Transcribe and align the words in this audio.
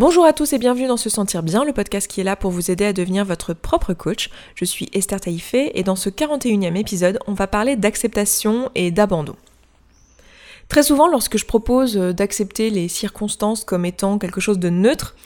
Bonjour 0.00 0.24
à 0.24 0.32
tous 0.32 0.54
et 0.54 0.58
bienvenue 0.58 0.86
dans 0.86 0.96
Se 0.96 1.10
Sentir 1.10 1.42
Bien, 1.42 1.62
le 1.62 1.74
podcast 1.74 2.10
qui 2.10 2.22
est 2.22 2.24
là 2.24 2.34
pour 2.34 2.50
vous 2.50 2.70
aider 2.70 2.86
à 2.86 2.94
devenir 2.94 3.26
votre 3.26 3.52
propre 3.52 3.92
coach. 3.92 4.30
Je 4.54 4.64
suis 4.64 4.88
Esther 4.94 5.20
Taïfé 5.20 5.78
et 5.78 5.82
dans 5.82 5.94
ce 5.94 6.08
41e 6.08 6.74
épisode, 6.74 7.18
on 7.26 7.34
va 7.34 7.46
parler 7.46 7.76
d'acceptation 7.76 8.70
et 8.74 8.90
d'abandon. 8.90 9.36
Très 10.70 10.84
souvent, 10.84 11.06
lorsque 11.06 11.36
je 11.36 11.44
propose 11.44 11.96
d'accepter 11.96 12.70
les 12.70 12.88
circonstances 12.88 13.62
comme 13.62 13.84
étant 13.84 14.16
quelque 14.16 14.40
chose 14.40 14.58
de 14.58 14.70
neutre, 14.70 15.16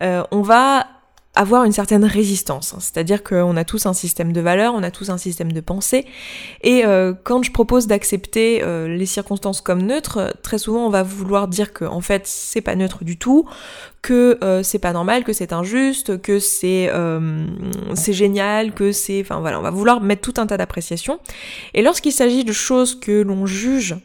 euh, 0.00 0.22
on 0.30 0.42
va 0.42 0.86
avoir 1.34 1.64
une 1.64 1.72
certaine 1.72 2.04
résistance. 2.04 2.74
Hein. 2.74 2.78
C'est-à-dire 2.80 3.22
qu'on 3.22 3.56
a 3.56 3.64
tous 3.64 3.86
un 3.86 3.92
système 3.92 4.32
de 4.32 4.40
valeurs, 4.40 4.74
on 4.74 4.82
a 4.82 4.90
tous 4.90 5.10
un 5.10 5.18
système 5.18 5.52
de 5.52 5.60
pensée. 5.60 6.04
Et 6.62 6.84
euh, 6.84 7.14
quand 7.22 7.42
je 7.44 7.52
propose 7.52 7.86
d'accepter 7.86 8.62
euh, 8.62 8.88
les 8.88 9.06
circonstances 9.06 9.60
comme 9.60 9.82
neutres, 9.82 10.34
très 10.42 10.58
souvent 10.58 10.86
on 10.86 10.90
va 10.90 11.04
vouloir 11.04 11.46
dire 11.46 11.72
que 11.72 11.84
en 11.84 12.00
fait 12.00 12.26
c'est 12.26 12.60
pas 12.60 12.74
neutre 12.74 13.04
du 13.04 13.16
tout, 13.16 13.48
que 14.02 14.38
euh, 14.42 14.64
c'est 14.64 14.80
pas 14.80 14.92
normal, 14.92 15.22
que 15.22 15.32
c'est 15.32 15.52
injuste, 15.52 16.20
que 16.20 16.40
c'est 16.40 16.90
c'est 17.94 18.12
génial, 18.12 18.72
que 18.72 18.90
c'est, 18.92 19.20
enfin 19.20 19.40
voilà, 19.40 19.58
on 19.58 19.62
va 19.62 19.70
vouloir 19.70 20.00
mettre 20.00 20.22
tout 20.22 20.40
un 20.40 20.46
tas 20.46 20.56
d'appréciations. 20.56 21.20
Et 21.74 21.82
lorsqu'il 21.82 22.12
s'agit 22.12 22.44
de 22.44 22.52
choses 22.52 22.98
que 22.98 23.22
l'on 23.22 23.46
juge 23.46 23.96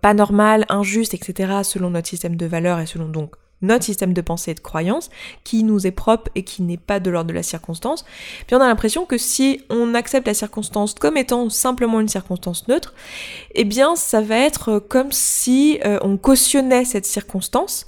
pas 0.00 0.14
normales, 0.14 0.64
injustes, 0.68 1.14
etc., 1.14 1.60
selon 1.62 1.90
notre 1.90 2.08
système 2.08 2.36
de 2.36 2.46
valeurs 2.46 2.80
et 2.80 2.86
selon 2.86 3.08
donc 3.08 3.34
notre 3.64 3.84
système 3.84 4.12
de 4.12 4.20
pensée 4.20 4.52
et 4.52 4.54
de 4.54 4.60
croyance, 4.60 5.10
qui 5.42 5.64
nous 5.64 5.86
est 5.86 5.90
propre 5.90 6.30
et 6.34 6.44
qui 6.44 6.62
n'est 6.62 6.76
pas 6.76 7.00
de 7.00 7.10
l'ordre 7.10 7.28
de 7.28 7.34
la 7.34 7.42
circonstance, 7.42 8.04
puis 8.46 8.56
on 8.56 8.60
a 8.60 8.66
l'impression 8.66 9.06
que 9.06 9.18
si 9.18 9.60
on 9.70 9.94
accepte 9.94 10.26
la 10.26 10.34
circonstance 10.34 10.94
comme 10.94 11.16
étant 11.16 11.50
simplement 11.50 12.00
une 12.00 12.08
circonstance 12.08 12.68
neutre, 12.68 12.94
eh 13.54 13.64
bien 13.64 13.96
ça 13.96 14.20
va 14.20 14.38
être 14.38 14.78
comme 14.78 15.12
si 15.12 15.80
euh, 15.84 15.98
on 16.02 16.16
cautionnait 16.16 16.84
cette 16.84 17.06
circonstance, 17.06 17.86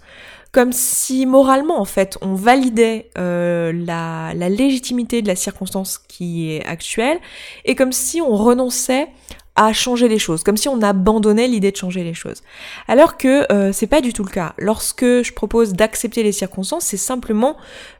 comme 0.53 0.73
si 0.73 1.27
moralement 1.27 1.81
en 1.81 1.85
fait 1.85 2.17
on 2.23 2.35
validait 2.35 3.11
euh, 3.19 3.73
la 3.73 4.49
légitimité 4.49 5.21
de 5.23 5.29
la 5.29 5.37
circonstance 5.37 5.99
qui 5.99 6.53
est 6.53 6.65
actuelle, 6.65 7.19
et 7.65 7.75
comme 7.75 7.93
si 7.93 8.21
on 8.21 8.35
renonçait 8.35 9.09
à 9.57 9.73
changer 9.73 10.09
les 10.09 10.19
choses, 10.19 10.43
comme 10.43 10.57
si 10.57 10.69
on 10.69 10.83
abandonnait 10.83 11.49
l'idée 11.49 11.73
de 11.73 11.77
changer 11.77 12.05
les 12.05 12.15
choses. 12.15 12.43
Alors 12.89 13.17
que 13.17 13.51
euh, 13.51 13.73
c'est 13.73 13.87
pas 13.87 14.03
du 14.03 14.13
tout 14.13 14.23
le 14.23 14.31
cas. 14.31 14.53
Lorsque 14.59 15.05
je 15.05 15.33
propose 15.33 15.73
d'accepter 15.73 16.23
les 16.23 16.33
circonstances, 16.33 16.85
c'est 16.85 16.99
simplement 16.99 17.57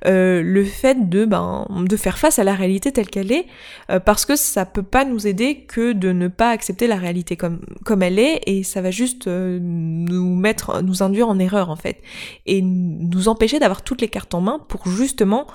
euh, 0.07 0.43
le 0.43 0.65
fait 0.65 1.09
de 1.09 1.25
ben 1.25 1.67
de 1.71 1.97
faire 1.97 2.19
face 2.19 2.39
à 2.39 2.45
la 2.45 2.55
réalité 2.55 2.93
telle 2.93 3.09
qu'elle 3.09 3.33
est, 3.33 3.47
euh, 3.91 3.99
parce 3.99 4.27
que 4.27 4.37
ça 4.37 4.67
peut 4.67 4.83
pas 4.83 5.05
nous 5.05 5.27
aider 5.27 5.65
que 5.67 5.93
de 5.93 6.13
ne 6.13 6.29
pas 6.29 6.51
accepter 6.51 6.87
la 6.87 6.97
réalité 6.97 7.37
comme 7.37 7.61
comme 7.85 8.03
elle 8.03 8.19
est, 8.19 8.43
et 8.47 8.63
ça 8.63 8.83
va 8.83 8.91
juste 8.91 9.27
nous 9.27 10.37
mettre, 10.37 10.83
nous 10.83 11.03
induire 11.03 11.29
en 11.29 11.39
erreur 11.39 11.71
en 11.71 11.77
fait, 11.77 12.03
et 12.45 12.61
nous 12.61 13.29
empêcher 13.29 13.59
d'avoir 13.59 13.83
toutes 13.83 14.03
les 14.03 14.09
cartes 14.09 14.35
en 14.35 14.43
main 14.43 14.61
pour 14.69 14.89
justement 14.89 15.47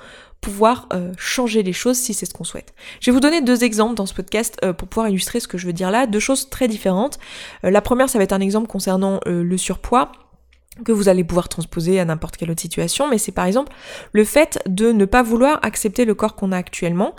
pouvoir 0.41 0.87
euh, 0.91 1.13
changer 1.17 1.61
les 1.61 1.73
choses 1.73 1.97
si 1.97 2.13
c'est 2.13 2.25
ce 2.25 2.33
qu'on 2.33 2.43
souhaite. 2.43 2.73
Je 2.99 3.11
vais 3.11 3.13
vous 3.13 3.19
donner 3.19 3.41
deux 3.41 3.63
exemples 3.63 3.93
dans 3.93 4.07
ce 4.07 4.13
podcast 4.13 4.57
euh, 4.63 4.73
pour 4.73 4.87
pouvoir 4.87 5.07
illustrer 5.07 5.39
ce 5.39 5.47
que 5.47 5.59
je 5.59 5.67
veux 5.67 5.73
dire 5.73 5.91
là, 5.91 6.07
deux 6.07 6.19
choses 6.19 6.49
très 6.49 6.67
différentes. 6.67 7.19
Euh, 7.63 7.69
la 7.69 7.81
première, 7.81 8.09
ça 8.09 8.17
va 8.17 8.23
être 8.23 8.33
un 8.33 8.41
exemple 8.41 8.67
concernant 8.67 9.19
le 9.25 9.57
surpoids 9.57 10.11
que 10.85 10.93
vous 10.93 11.09
allez 11.09 11.25
pouvoir 11.25 11.49
transposer 11.49 11.99
à 11.99 12.05
n'importe 12.05 12.37
quelle 12.37 12.49
autre 12.49 12.61
situation, 12.61 13.09
mais 13.09 13.17
c'est 13.17 13.33
par 13.33 13.45
exemple 13.45 13.73
le 14.13 14.23
fait 14.23 14.59
de 14.67 14.93
ne 14.93 15.03
pas 15.03 15.21
vouloir 15.21 15.59
accepter 15.63 16.05
le 16.05 16.15
corps 16.15 16.33
qu'on 16.33 16.53
a 16.53 16.57
actuellement, 16.57 17.13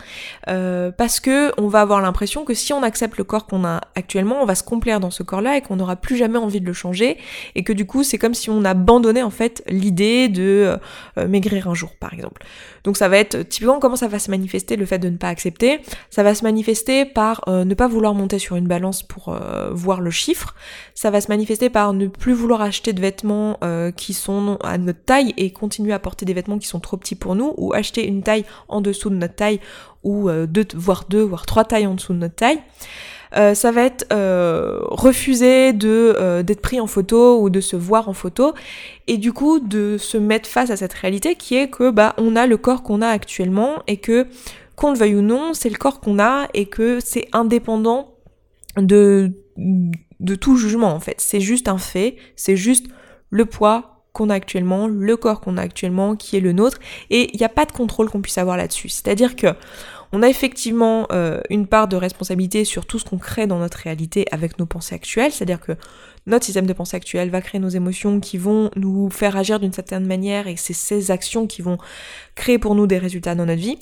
euh, 0.49 0.91
parce 0.91 1.21
que 1.21 1.53
on 1.61 1.69
va 1.69 1.83
avoir 1.83 2.01
l'impression 2.01 2.47
que 2.47 2.55
si 2.55 2.73
on 2.73 2.83
accepte 2.83 3.19
le 3.19 3.25
corps 3.25 3.47
qu'on 3.47 3.65
a 3.67 3.83
actuellement, 3.95 4.43
on 4.43 4.47
va 4.47 4.55
se 4.55 4.63
complaire 4.63 5.01
dans 5.01 5.11
ce 5.11 5.23
corps-là 5.23 5.59
et 5.59 5.61
qu'on 5.61 5.77
n'aura 5.77 5.97
plus 5.97 6.17
jamais 6.17 6.39
envie 6.39 6.63
de 6.63 6.67
le 6.67 6.73
changer, 6.73 7.19
et 7.55 7.63
que 7.63 7.75
du 7.75 7.85
coup 7.85 8.05
c'est 8.05 8.17
comme 8.17 8.33
si 8.33 8.49
on 8.49 8.65
abandonnait 8.65 9.23
en 9.23 9.31
fait 9.31 9.63
l'idée 9.69 10.31
de 10.31 10.79
euh, 11.19 11.29
maigrir 11.29 11.69
un 11.69 11.75
jour, 11.75 11.95
par 12.01 12.15
exemple. 12.15 12.43
Donc 12.85 12.97
ça 12.97 13.09
va 13.09 13.19
être 13.19 13.43
typiquement 13.43 13.81
comment 13.81 13.97
ça 13.97 14.09
va 14.09 14.19
se 14.19 14.31
manifester 14.31 14.77
le 14.77 14.87
fait 14.87 14.99
de 14.99 15.11
ne 15.11 15.19
pas 15.19 15.29
accepter? 15.29 15.81
Ça 16.09 16.23
va 16.23 16.35
se 16.35 16.43
manifester 16.43 17.05
par 17.05 17.45
euh, 17.49 17.65
ne 17.65 17.75
pas 17.75 17.87
vouloir 17.87 18.15
monter 18.15 18.39
sur 18.39 18.57
une 18.57 18.67
balance 18.67 19.03
pour 19.03 19.39
voir 19.73 20.01
le 20.01 20.11
chiffre. 20.11 20.55
Ça 20.95 21.11
va 21.11 21.21
se 21.21 21.29
manifester 21.29 21.69
par 21.69 21.93
ne 21.93 22.07
plus 22.07 22.33
vouloir 22.33 22.63
acheter 22.63 22.93
de 22.93 23.01
vêtements 23.01 23.52
euh, 23.63 23.91
qui 23.91 24.15
sont 24.15 24.59
à 24.63 24.79
notre 24.79 25.05
taille 25.05 25.35
et 25.37 25.51
continuer 25.53 25.93
à 25.93 25.99
porter 25.99 26.25
des 26.25 26.35
vêtements 26.35 26.59
qui 26.59 26.67
sont 26.67 26.81
trop 26.81 26.97
petits 26.97 27.15
pour 27.15 27.35
nous 27.35 27.55
ou 27.57 27.73
acheter 27.73 28.07
une 28.07 28.23
taille 28.23 28.45
en 28.69 28.81
dessous 28.81 29.11
de 29.11 29.17
notre 29.17 29.35
taille 29.35 29.61
ou 30.03 30.29
euh, 30.29 30.47
deux, 30.47 30.67
voire 30.75 31.05
deux, 31.09 31.23
voire 31.23 31.47
trois 31.47 31.65
tailles 31.65 31.87
en 31.87 31.95
dessous 31.95 32.13
de 32.13 32.19
notre 32.19 32.35
taille. 32.35 32.61
Euh, 33.35 33.55
ça 33.55 33.73
va 33.73 33.85
être 33.85 34.07
refuser 34.91 35.73
de 35.73 36.43
d'être 36.43 36.61
pris 36.61 36.81
en 36.81 36.87
photo 36.87 37.41
ou 37.41 37.49
de 37.49 37.63
se 37.63 37.77
voir 37.77 38.11
en 38.11 38.13
photo 38.13 38.53
et 39.07 39.17
du 39.17 39.33
coup 39.33 39.59
de 39.59 39.97
se 39.99 40.19
mettre 40.19 40.49
face 40.49 40.71
à 40.71 40.77
cette 40.77 40.93
réalité 40.93 41.35
qui 41.35 41.57
est 41.57 41.69
que 41.69 41.91
bah 41.91 42.15
on 42.19 42.37
a 42.37 42.47
le 42.47 42.59
corps 42.59 42.83
qu'on 42.83 43.01
a 43.01 43.09
actuellement 43.09 43.83
et 43.87 43.97
que 43.97 44.27
qu'on 44.77 44.93
le 44.93 44.99
veuille 44.99 45.15
ou 45.15 45.23
non 45.23 45.55
c'est 45.55 45.71
le 45.71 45.77
corps 45.77 46.01
qu'on 46.01 46.19
a 46.19 46.47
et 46.53 46.67
que 46.67 46.99
c'est 47.01 47.27
indépendant 47.33 48.13
de 48.77 49.33
de 50.23 50.35
tout 50.35 50.57
jugement 50.57 50.93
en 50.93 51.01
fait 51.01 51.17
c'est 51.19 51.41
juste 51.41 51.69
un 51.69 51.79
fait 51.79 52.17
c'est 52.37 52.57
juste 52.57 52.87
le 53.33 53.47
poids 53.47 54.05
qu'on 54.13 54.29
a 54.29 54.35
actuellement, 54.35 54.87
le 54.87 55.17
corps 55.17 55.41
qu'on 55.41 55.57
a 55.57 55.63
actuellement, 55.63 56.17
qui 56.17 56.37
est 56.37 56.41
le 56.41 56.53
nôtre, 56.53 56.79
et 57.11 57.31
il 57.33 57.39
n'y 57.39 57.47
a 57.47 57.49
pas 57.49 57.65
de 57.65 57.73
contrôle 57.73 58.11
qu'on 58.11 58.21
puisse 58.21 58.39
avoir 58.39 58.57
là-dessus. 58.57 58.91
C'est-à-dire 58.91 59.35
que 59.37 59.49
on 60.15 60.23
a 60.23 60.29
effectivement 60.29 61.07
euh, 61.11 61.41
une 61.49 61.67
part 61.67 61.89
de 61.89 61.97
responsabilité 61.97 62.67
sur 62.67 62.85
tout 62.85 62.99
ce 62.99 63.07
qu'on 63.07 63.17
crée 63.17 63.47
dans 63.47 63.59
notre 63.59 63.79
réalité 63.79 64.27
avec 64.31 64.59
nos 64.59 64.67
pensées 64.67 64.95
actuelles, 64.95 65.33
c'est-à-dire 65.33 65.59
que 65.59 65.73
notre 66.27 66.45
système 66.45 66.67
de 66.67 66.73
pensée 66.75 66.99
actuel 66.99 67.31
va 67.31 67.41
créer 67.41 67.59
nos 67.59 67.71
émotions 67.71 68.21
qui 68.21 68.37
vont 68.37 68.71
nous 68.77 69.09
faire 69.09 69.39
agir 69.39 69.59
d'une 69.59 69.73
certaine 69.73 70.07
manière 70.07 70.49
et 70.49 70.57
c'est 70.57 70.75
ces 70.75 71.11
actions 71.11 71.47
qui 71.47 71.63
vont 71.63 71.79
créer 72.35 72.59
pour 72.59 72.75
nous 72.75 72.87
des 72.87 72.99
résultats 72.99 73.35
dans 73.35 73.47
notre 73.47 73.63
vie. 73.63 73.79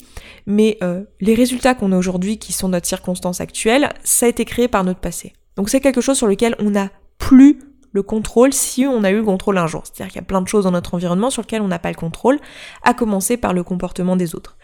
Mais 0.47 0.77
euh, 0.81 1.03
les 1.19 1.35
résultats 1.35 1.75
qu'on 1.75 1.91
a 1.91 1.97
aujourd'hui, 1.97 2.37
qui 2.37 2.53
sont 2.53 2.69
notre 2.69 2.87
circonstance 2.87 3.41
actuelle, 3.41 3.89
ça 4.05 4.25
a 4.25 4.29
été 4.29 4.45
créé 4.45 4.69
par 4.69 4.85
notre 4.85 5.01
passé. 5.01 5.33
Donc 5.57 5.69
c'est 5.69 5.81
quelque 5.81 5.99
chose 5.99 6.17
sur 6.17 6.27
lequel 6.27 6.55
on 6.59 6.69
n'a 6.69 6.91
plus 7.17 7.59
le 7.91 8.03
contrôle 8.03 8.53
si 8.53 8.85
on 8.85 9.03
a 9.03 9.11
eu 9.11 9.17
le 9.17 9.23
contrôle 9.23 9.57
un 9.57 9.67
jour. 9.67 9.83
C'est-à-dire 9.83 10.11
qu'il 10.11 10.21
y 10.21 10.23
a 10.23 10.25
plein 10.25 10.41
de 10.41 10.47
choses 10.47 10.63
dans 10.63 10.71
notre 10.71 10.93
environnement 10.93 11.29
sur 11.29 11.41
lesquelles 11.41 11.61
on 11.61 11.67
n'a 11.67 11.79
pas 11.79 11.89
le 11.89 11.95
contrôle, 11.95 12.39
à 12.83 12.93
commencer 12.93 13.37
par 13.37 13.53
le 13.53 13.63
comportement 13.63 14.15
des 14.15 14.35
autres. 14.35 14.57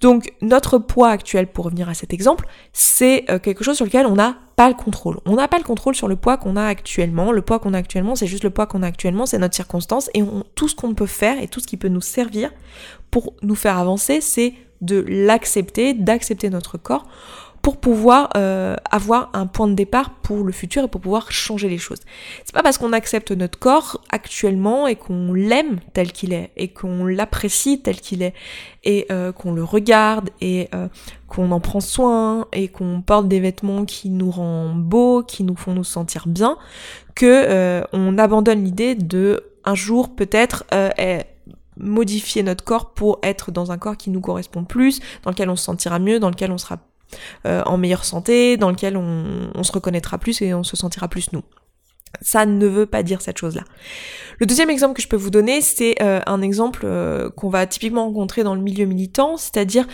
Donc 0.00 0.32
notre 0.42 0.78
poids 0.78 1.10
actuel, 1.10 1.46
pour 1.46 1.66
revenir 1.66 1.88
à 1.88 1.94
cet 1.94 2.12
exemple, 2.12 2.46
c'est 2.72 3.30
euh, 3.30 3.38
quelque 3.38 3.64
chose 3.64 3.76
sur 3.76 3.84
lequel 3.84 4.06
on 4.06 4.14
n'a 4.14 4.36
pas 4.56 4.68
le 4.68 4.74
contrôle. 4.74 5.18
On 5.26 5.34
n'a 5.34 5.48
pas 5.48 5.58
le 5.58 5.64
contrôle 5.64 5.94
sur 5.94 6.08
le 6.08 6.16
poids 6.16 6.36
qu'on 6.36 6.56
a 6.56 6.64
actuellement. 6.64 7.32
Le 7.32 7.42
poids 7.42 7.58
qu'on 7.58 7.74
a 7.74 7.78
actuellement, 7.78 8.14
c'est 8.14 8.26
juste 8.26 8.44
le 8.44 8.50
poids 8.50 8.66
qu'on 8.66 8.82
a 8.82 8.86
actuellement, 8.86 9.26
c'est 9.26 9.38
notre 9.38 9.54
circonstance. 9.54 10.10
Et 10.14 10.22
tout 10.54 10.68
ce 10.68 10.74
qu'on 10.74 10.94
peut 10.94 11.06
faire 11.06 11.40
et 11.42 11.48
tout 11.48 11.60
ce 11.60 11.66
qui 11.66 11.76
peut 11.76 11.88
nous 11.88 12.00
servir 12.00 12.50
pour 13.10 13.34
nous 13.42 13.54
faire 13.54 13.78
avancer, 13.78 14.20
c'est 14.20 14.54
de 14.80 15.04
l'accepter, 15.08 15.94
d'accepter 15.94 16.50
notre 16.50 16.78
corps 16.78 17.06
pour 17.64 17.78
pouvoir 17.78 18.28
euh, 18.36 18.76
avoir 18.90 19.30
un 19.32 19.46
point 19.46 19.66
de 19.66 19.72
départ 19.72 20.10
pour 20.10 20.44
le 20.44 20.52
futur 20.52 20.84
et 20.84 20.88
pour 20.88 21.00
pouvoir 21.00 21.32
changer 21.32 21.70
les 21.70 21.78
choses. 21.78 22.00
C'est 22.44 22.52
pas 22.52 22.62
parce 22.62 22.76
qu'on 22.76 22.92
accepte 22.92 23.32
notre 23.32 23.58
corps 23.58 24.02
actuellement 24.10 24.86
et 24.86 24.96
qu'on 24.96 25.32
l'aime 25.32 25.80
tel 25.94 26.12
qu'il 26.12 26.34
est 26.34 26.50
et 26.58 26.68
qu'on 26.68 27.06
l'apprécie 27.06 27.80
tel 27.80 28.02
qu'il 28.02 28.22
est 28.22 28.34
et 28.84 29.06
euh, 29.10 29.32
qu'on 29.32 29.54
le 29.54 29.64
regarde 29.64 30.28
et 30.42 30.68
euh, 30.74 30.88
qu'on 31.26 31.52
en 31.52 31.60
prend 31.60 31.80
soin 31.80 32.48
et 32.52 32.68
qu'on 32.68 33.00
porte 33.00 33.28
des 33.28 33.40
vêtements 33.40 33.86
qui 33.86 34.10
nous 34.10 34.30
rendent 34.30 34.84
beaux, 34.84 35.22
qui 35.22 35.42
nous 35.42 35.56
font 35.56 35.72
nous 35.72 35.84
sentir 35.84 36.28
bien, 36.28 36.58
que 37.14 37.82
on 37.94 38.18
abandonne 38.18 38.62
l'idée 38.62 38.94
de 38.94 39.42
un 39.64 39.74
jour 39.74 40.14
peut-être 40.14 40.64
modifier 41.78 42.42
notre 42.42 42.62
corps 42.62 42.92
pour 42.92 43.20
être 43.22 43.52
dans 43.52 43.72
un 43.72 43.78
corps 43.78 43.96
qui 43.96 44.10
nous 44.10 44.20
correspond 44.20 44.64
plus, 44.64 45.00
dans 45.22 45.30
lequel 45.30 45.48
on 45.48 45.56
se 45.56 45.64
sentira 45.64 45.98
mieux, 45.98 46.20
dans 46.20 46.28
lequel 46.28 46.52
on 46.52 46.58
sera 46.58 46.78
en 47.44 47.76
meilleure 47.76 48.04
santé, 48.04 48.56
dans 48.56 48.70
lequel 48.70 48.96
on, 48.96 49.62
se 49.62 49.72
reconnaîtra 49.72 50.18
plus 50.18 50.42
et 50.42 50.54
on 50.54 50.64
se 50.64 50.76
sentira 50.76 51.08
plus 51.08 51.32
nous. 51.32 51.42
Ça 52.20 52.46
ne 52.46 52.66
veut 52.66 52.86
pas 52.86 53.02
dire 53.02 53.20
cette 53.20 53.38
chose-là. 53.38 53.62
Le 54.38 54.46
deuxième 54.46 54.70
exemple 54.70 54.94
que 54.94 55.02
je 55.02 55.08
peux 55.08 55.16
vous 55.16 55.30
donner, 55.30 55.60
c'est 55.60 56.02
euh, 56.02 56.20
un 56.26 56.42
exemple 56.42 56.82
euh, 56.84 57.30
qu'on 57.30 57.48
va 57.48 57.66
typiquement 57.66 58.06
rencontrer 58.06 58.42
dans 58.42 58.54
le 58.54 58.60
milieu 58.60 58.84
militant, 58.84 59.36
c'est-à-dire 59.36 59.86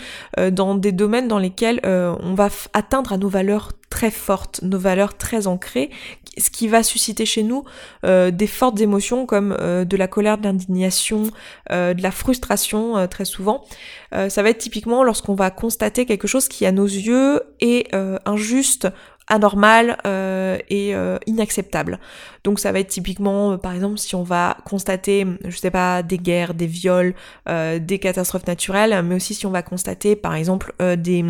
dans 0.51 0.75
des 0.75 0.91
domaines 0.91 1.27
dans 1.27 1.39
lesquels 1.39 1.79
on 1.83 2.33
va 2.33 2.49
atteindre 2.73 3.13
à 3.13 3.17
nos 3.17 3.29
valeurs 3.29 3.71
très 3.89 4.11
fortes, 4.11 4.61
nos 4.63 4.79
valeurs 4.79 5.17
très 5.17 5.47
ancrées, 5.47 5.89
ce 6.37 6.49
qui 6.49 6.67
va 6.67 6.83
susciter 6.83 7.25
chez 7.25 7.43
nous 7.43 7.63
des 8.03 8.47
fortes 8.47 8.79
émotions 8.79 9.25
comme 9.25 9.55
de 9.59 9.97
la 9.97 10.07
colère, 10.07 10.37
de 10.37 10.43
l'indignation, 10.43 11.23
de 11.69 12.01
la 12.01 12.11
frustration 12.11 13.07
très 13.07 13.25
souvent. 13.25 13.63
Euh, 14.13 14.29
ça 14.29 14.43
va 14.43 14.49
être 14.49 14.57
typiquement 14.57 15.03
lorsqu'on 15.03 15.35
va 15.35 15.51
constater 15.51 16.05
quelque 16.05 16.27
chose 16.27 16.47
qui 16.47 16.65
à 16.65 16.71
nos 16.71 16.85
yeux 16.85 17.41
est 17.61 17.93
euh, 17.95 18.17
injuste, 18.25 18.89
anormal 19.31 19.97
euh, 20.05 20.57
et 20.69 20.93
inacceptable. 21.25 21.99
Donc 22.43 22.59
ça 22.59 22.71
va 22.71 22.79
être 22.79 22.89
typiquement, 22.89 23.57
par 23.57 23.73
exemple, 23.73 23.97
si 23.97 24.15
on 24.15 24.23
va 24.23 24.57
constater, 24.65 25.25
je 25.45 25.57
sais 25.57 25.71
pas, 25.71 26.03
des 26.03 26.17
guerres, 26.17 26.53
des 26.53 26.67
viols, 26.67 27.15
des 27.47 27.99
catastrophes 27.99 28.47
naturelles, 28.47 29.01
mais 29.03 29.15
aussi 29.15 29.33
si 29.33 29.45
on 29.45 29.51
va 29.51 29.61
constater, 29.63 30.15
par 30.15 30.35
exemple, 30.35 30.73
des 30.97 31.23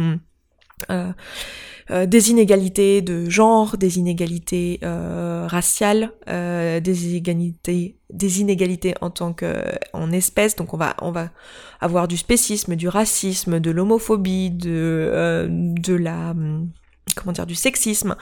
euh, 1.92 2.06
inégalités 2.06 3.01
de 3.01 3.30
genre, 3.30 3.77
des 3.77 4.00
inégalités 4.00 4.80
euh, 4.83 5.45
raciales, 5.48 6.12
euh, 6.30 6.80
des 6.80 7.07
inégalités 7.09 7.98
des 8.12 8.42
inégalités 8.42 8.94
en 9.00 9.09
tant 9.09 9.31
que 9.31 9.63
en 9.94 10.12
espèce 10.12 10.57
donc 10.57 10.74
on 10.74 10.77
va 10.77 10.98
on 11.01 11.12
va 11.12 11.30
avoir 11.80 12.09
du 12.09 12.18
spécisme 12.18 12.75
du 12.75 12.89
racisme 12.89 13.62
de 13.62 13.71
l'homophobie 13.71 14.51
de 14.51 15.48
la 15.88 16.33
comment 17.21 17.33
dire 17.33 17.45
du 17.45 17.56
sexisme, 17.56 18.15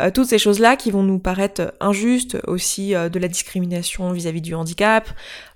euh, 0.00 0.10
toutes 0.10 0.26
ces 0.26 0.38
choses-là 0.38 0.76
qui 0.76 0.90
vont 0.90 1.02
nous 1.02 1.18
paraître 1.18 1.72
injustes, 1.80 2.38
aussi 2.46 2.94
euh, 2.94 3.08
de 3.08 3.18
la 3.18 3.28
discrimination 3.28 4.12
vis-à-vis 4.12 4.40
du 4.40 4.54
handicap, 4.54 5.08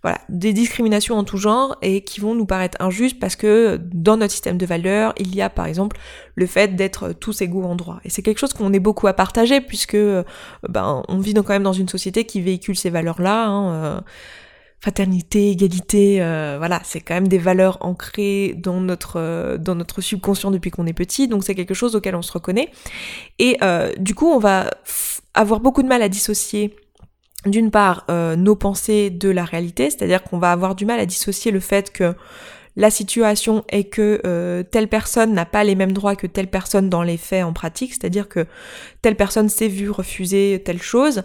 voilà, 0.02 0.19
des 0.29 0.52
discriminations 0.52 1.17
en 1.17 1.25
tout 1.25 1.38
genre 1.38 1.76
et 1.82 2.02
qui 2.02 2.20
vont 2.20 2.35
nous 2.35 2.46
paraître 2.46 2.76
injustes 2.81 3.19
parce 3.19 3.37
que 3.37 3.81
dans 3.93 4.17
notre 4.17 4.32
système 4.32 4.58
de 4.58 4.67
valeurs, 4.67 5.14
il 5.19 5.35
y 5.35 5.43
a 5.43 5.50
par 5.50 5.67
exemple 5.67 5.96
le 6.35 6.46
fait 6.46 6.76
d'être 6.76 7.12
tous 7.12 7.43
égaux 7.43 7.64
en 7.64 7.76
droit. 7.76 8.00
Et 8.05 8.11
c'est 8.11 8.23
quelque 8.23 8.38
chose 8.38 8.52
qu'on 8.52 8.73
est 8.73 8.81
beaucoup 8.81 9.06
à 9.06 9.12
partager 9.12 9.61
puisque 9.61 9.94
euh, 9.94 10.25
ben 10.69 11.02
on 11.08 11.19
vit 11.19 11.35
quand 11.35 11.49
même 11.49 11.62
dans 11.62 11.73
une 11.73 11.88
société 11.88 12.25
qui 12.25 12.40
véhicule 12.40 12.76
ces 12.76 12.90
valeurs-là. 12.90 13.47
Hein, 13.47 14.05
fraternité, 14.84 15.50
égalité, 15.50 16.20
euh, 16.20 16.56
voilà, 16.58 16.82
c'est 16.84 17.00
quand 17.00 17.14
même 17.14 17.26
des 17.26 17.38
valeurs 17.38 17.78
ancrées 17.81 18.54
dans 18.58 18.82
notre 18.82 19.14
euh, 19.16 19.56
dans 19.56 19.75
notre 19.75 20.02
subconscient 20.02 20.50
depuis 20.50 20.70
qu'on 20.70 20.84
est 20.84 20.92
petit, 20.92 21.26
donc 21.26 21.42
c'est 21.42 21.54
quelque 21.54 21.72
chose 21.72 21.96
auquel 21.96 22.14
on 22.14 22.20
se 22.20 22.31
reconnaît. 22.31 22.69
Et 23.38 23.56
euh, 23.62 23.90
du 23.96 24.14
coup, 24.14 24.26
on 24.26 24.38
va 24.38 24.69
avoir 25.32 25.60
beaucoup 25.60 25.82
de 25.82 25.88
mal 25.88 26.02
à 26.02 26.10
dissocier 26.10 26.76
d'une 27.46 27.70
part 27.70 28.06
nos 28.08 28.56
pensées 28.56 29.10
de 29.10 29.28
la 29.28 29.44
réalité, 29.44 29.90
c'est-à-dire 29.90 30.22
qu'on 30.22 30.38
va 30.38 30.52
avoir 30.52 30.75
du 30.75 30.87
mal 30.87 30.98
à 31.00 31.04
dissocier 31.06 31.50
le 31.50 31.60
fait 31.60 31.90
que 31.90 32.14
la 32.76 32.90
situation 32.90 33.64
est 33.69 33.84
que 33.84 34.62
telle 34.70 34.88
personne 34.88 35.34
n'a 35.34 35.44
pas 35.44 35.62
les 35.62 35.75
mêmes 35.75 35.92
droits 35.92 36.16
que 36.16 36.26
telle 36.26 36.48
personne 36.48 36.88
dans 36.88 37.02
les 37.02 37.19
faits 37.19 37.44
en 37.44 37.52
pratique, 37.52 37.92
c'est-à-dire 37.92 38.30
que 38.30 38.46
telle 39.02 39.16
personne 39.16 39.50
s'est 39.50 39.69
vue 39.69 39.90
refuser 39.90 40.62
telle 40.64 40.80
chose, 40.80 41.22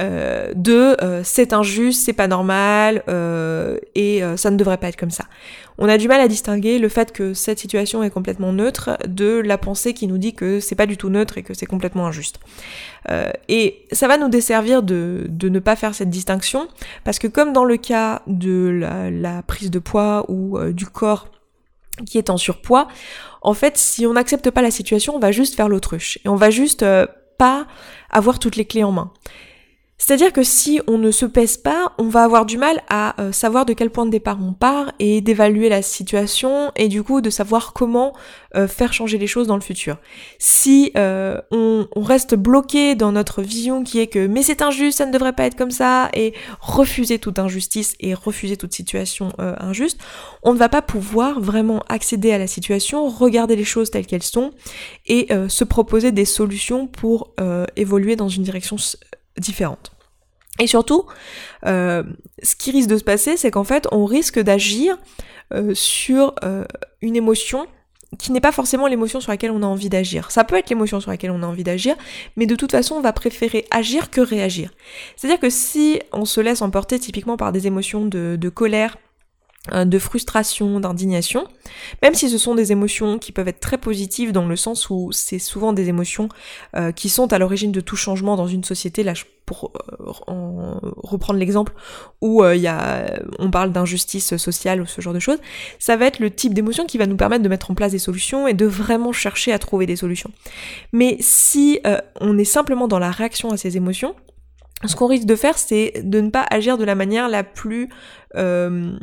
euh, 0.00 0.52
de 0.54 0.96
euh, 1.02 1.22
c'est 1.24 1.52
injuste, 1.52 2.04
c'est 2.04 2.12
pas 2.12 2.28
normal 2.28 3.02
et 3.94 4.22
ça 4.36 4.50
ne 4.50 4.56
devrait 4.56 4.78
pas 4.78 4.88
être 4.88 4.96
comme 4.96 5.10
ça. 5.10 5.24
On 5.78 5.88
a 5.88 5.98
du 5.98 6.08
mal 6.08 6.20
à 6.20 6.28
distinguer 6.28 6.78
le 6.78 6.88
fait 6.88 7.12
que 7.12 7.34
cette 7.34 7.58
situation 7.58 8.02
est 8.02 8.10
complètement 8.10 8.52
neutre 8.52 8.96
de 9.06 9.42
la 9.44 9.58
pensée 9.58 9.92
qui 9.92 10.06
nous 10.06 10.16
dit 10.16 10.34
que 10.34 10.58
c'est 10.58 10.74
pas 10.74 10.86
du 10.86 10.96
tout 10.96 11.10
neutre 11.10 11.36
et 11.36 11.42
que 11.42 11.52
c'est 11.52 11.66
complètement 11.66 12.06
injuste. 12.06 12.40
Euh, 13.10 13.30
et 13.48 13.86
ça 13.92 14.08
va 14.08 14.16
nous 14.16 14.28
desservir 14.28 14.82
de, 14.82 15.28
ne 15.42 15.58
pas 15.58 15.76
faire 15.76 15.94
cette 15.94 16.10
distinction, 16.10 16.68
parce 17.04 17.18
que 17.18 17.26
comme 17.26 17.52
dans 17.52 17.64
le 17.64 17.76
cas 17.76 18.22
de 18.26 19.10
la, 19.10 19.42
prise 19.42 19.70
de 19.70 19.78
poids 19.78 20.24
ou 20.28 20.58
euh, 20.58 20.72
du 20.72 20.86
corps 20.86 21.28
qui 22.06 22.18
est 22.18 22.30
en 22.30 22.36
surpoids, 22.36 22.88
en 23.42 23.54
fait, 23.54 23.76
si 23.76 24.06
on 24.06 24.14
n'accepte 24.14 24.50
pas 24.50 24.62
la 24.62 24.70
situation, 24.70 25.14
on 25.14 25.18
va 25.18 25.32
juste 25.32 25.54
faire 25.54 25.68
l'autruche. 25.68 26.18
Et 26.24 26.28
on 26.28 26.36
va 26.36 26.50
juste 26.50 26.82
euh, 26.82 27.06
pas 27.38 27.66
avoir 28.10 28.38
toutes 28.38 28.56
les 28.56 28.64
clés 28.64 28.84
en 28.84 28.92
main. 28.92 29.12
C'est-à-dire 29.98 30.32
que 30.32 30.42
si 30.42 30.80
on 30.86 30.98
ne 30.98 31.10
se 31.10 31.24
pèse 31.24 31.56
pas, 31.56 31.94
on 31.98 32.08
va 32.08 32.22
avoir 32.22 32.44
du 32.44 32.58
mal 32.58 32.82
à 32.88 33.20
euh, 33.20 33.32
savoir 33.32 33.64
de 33.64 33.72
quel 33.72 33.90
point 33.90 34.04
de 34.04 34.10
départ 34.10 34.38
on 34.40 34.52
part 34.52 34.92
et 34.98 35.22
d'évaluer 35.22 35.70
la 35.70 35.80
situation 35.80 36.70
et 36.76 36.88
du 36.88 37.02
coup 37.02 37.22
de 37.22 37.30
savoir 37.30 37.72
comment 37.72 38.12
euh, 38.54 38.68
faire 38.68 38.92
changer 38.92 39.16
les 39.16 39.26
choses 39.26 39.46
dans 39.46 39.56
le 39.56 39.62
futur. 39.62 39.96
Si 40.38 40.92
euh, 40.96 41.40
on, 41.50 41.88
on, 41.96 42.02
reste 42.02 42.34
bloqué 42.34 42.94
dans 42.94 43.10
notre 43.10 43.42
vision 43.42 43.82
qui 43.82 43.98
est 43.98 44.06
que 44.06 44.26
mais 44.26 44.42
c'est 44.42 44.60
injuste, 44.60 44.98
ça 44.98 45.06
ne 45.06 45.12
devrait 45.12 45.32
pas 45.32 45.44
être 45.44 45.56
comme 45.56 45.70
ça 45.70 46.10
et 46.12 46.34
refuser 46.60 47.18
toute 47.18 47.38
injustice 47.38 47.94
et 47.98 48.12
refuser 48.12 48.56
toute 48.56 48.74
situation 48.74 49.32
injuste, 49.38 49.98
on 50.42 50.52
ne 50.52 50.58
va 50.58 50.68
pas 50.68 50.82
pouvoir 50.82 51.40
vraiment 51.40 51.82
accéder 51.88 52.32
à 52.32 52.38
la 52.38 52.46
situation, 52.46 53.08
regarder 53.08 53.56
les 53.56 53.64
choses 53.64 53.90
telles 53.90 54.06
qu'elles 54.06 54.22
sont 54.22 54.52
et 55.06 55.28
se 55.48 55.64
proposer 55.64 56.12
des 56.12 56.24
solutions 56.24 56.86
pour 56.86 57.32
évoluer 57.76 58.14
dans 58.14 58.28
une 58.28 58.42
direction 58.42 58.76
différentes. 59.38 59.92
Et 60.58 60.66
surtout, 60.66 61.06
euh, 61.66 62.02
ce 62.42 62.56
qui 62.56 62.70
risque 62.70 62.88
de 62.88 62.96
se 62.96 63.04
passer, 63.04 63.36
c'est 63.36 63.50
qu'en 63.50 63.64
fait, 63.64 63.86
on 63.92 64.04
risque 64.04 64.38
d'agir 64.38 64.96
euh, 65.52 65.74
sur 65.74 66.34
euh, 66.44 66.64
une 67.02 67.16
émotion 67.16 67.66
qui 68.18 68.32
n'est 68.32 68.40
pas 68.40 68.52
forcément 68.52 68.86
l'émotion 68.86 69.20
sur 69.20 69.32
laquelle 69.32 69.50
on 69.50 69.62
a 69.62 69.66
envie 69.66 69.88
d'agir. 69.88 70.30
Ça 70.30 70.44
peut 70.44 70.56
être 70.56 70.70
l'émotion 70.70 71.00
sur 71.00 71.10
laquelle 71.10 71.30
on 71.30 71.42
a 71.42 71.46
envie 71.46 71.64
d'agir, 71.64 71.96
mais 72.36 72.46
de 72.46 72.54
toute 72.54 72.72
façon, 72.72 72.94
on 72.94 73.00
va 73.00 73.12
préférer 73.12 73.66
agir 73.70 74.10
que 74.10 74.20
réagir. 74.20 74.70
C'est-à-dire 75.16 75.40
que 75.40 75.50
si 75.50 76.00
on 76.12 76.24
se 76.24 76.40
laisse 76.40 76.62
emporter 76.62 76.98
typiquement 76.98 77.36
par 77.36 77.52
des 77.52 77.66
émotions 77.66 78.06
de, 78.06 78.48
colère, 78.48 78.96
de 79.72 79.98
frustration, 79.98 80.80
d'indignation, 80.80 81.46
même 82.02 82.14
si 82.14 82.30
ce 82.30 82.38
sont 82.38 82.54
des 82.54 82.72
émotions 82.72 83.18
qui 83.18 83.32
peuvent 83.32 83.48
être 83.48 83.60
très 83.60 83.78
positives 83.78 84.32
dans 84.32 84.46
le 84.46 84.56
sens 84.56 84.90
où 84.90 85.10
c'est 85.12 85.38
souvent 85.38 85.72
des 85.72 85.88
émotions 85.88 86.28
euh, 86.76 86.92
qui 86.92 87.08
sont 87.08 87.32
à 87.32 87.38
l'origine 87.38 87.72
de 87.72 87.80
tout 87.80 87.96
changement 87.96 88.36
dans 88.36 88.46
une 88.46 88.64
société. 88.64 89.02
Là, 89.02 89.14
pour 89.44 89.72
euh, 89.76 90.74
reprendre 90.96 91.38
l'exemple 91.38 91.72
où 92.20 92.44
il 92.44 92.60
y 92.60 92.66
a, 92.66 93.20
on 93.38 93.50
parle 93.50 93.72
d'injustice 93.72 94.36
sociale 94.36 94.80
ou 94.80 94.86
ce 94.86 95.00
genre 95.00 95.14
de 95.14 95.20
choses, 95.20 95.38
ça 95.78 95.96
va 95.96 96.06
être 96.06 96.18
le 96.18 96.30
type 96.30 96.52
d'émotion 96.52 96.86
qui 96.86 96.98
va 96.98 97.06
nous 97.06 97.16
permettre 97.16 97.42
de 97.44 97.48
mettre 97.48 97.70
en 97.70 97.74
place 97.74 97.92
des 97.92 98.00
solutions 98.00 98.48
et 98.48 98.54
de 98.54 98.66
vraiment 98.66 99.12
chercher 99.12 99.52
à 99.52 99.58
trouver 99.58 99.86
des 99.86 99.96
solutions. 99.96 100.30
Mais 100.92 101.16
si 101.20 101.80
on 102.20 102.38
est 102.38 102.44
simplement 102.44 102.88
dans 102.88 102.98
la 102.98 103.10
réaction 103.12 103.50
à 103.50 103.56
ces 103.56 103.76
émotions, 103.76 104.16
ce 104.84 104.94
qu'on 104.94 105.06
risque 105.06 105.26
de 105.26 105.36
faire, 105.36 105.56
c'est 105.56 105.92
de 106.04 106.20
ne 106.20 106.28
pas 106.28 106.46
agir 106.50 106.76
de 106.76 106.84
la 106.84 106.94
manière 106.94 107.28
la 107.28 107.42
plus 107.42 107.88
euh, 108.36 108.98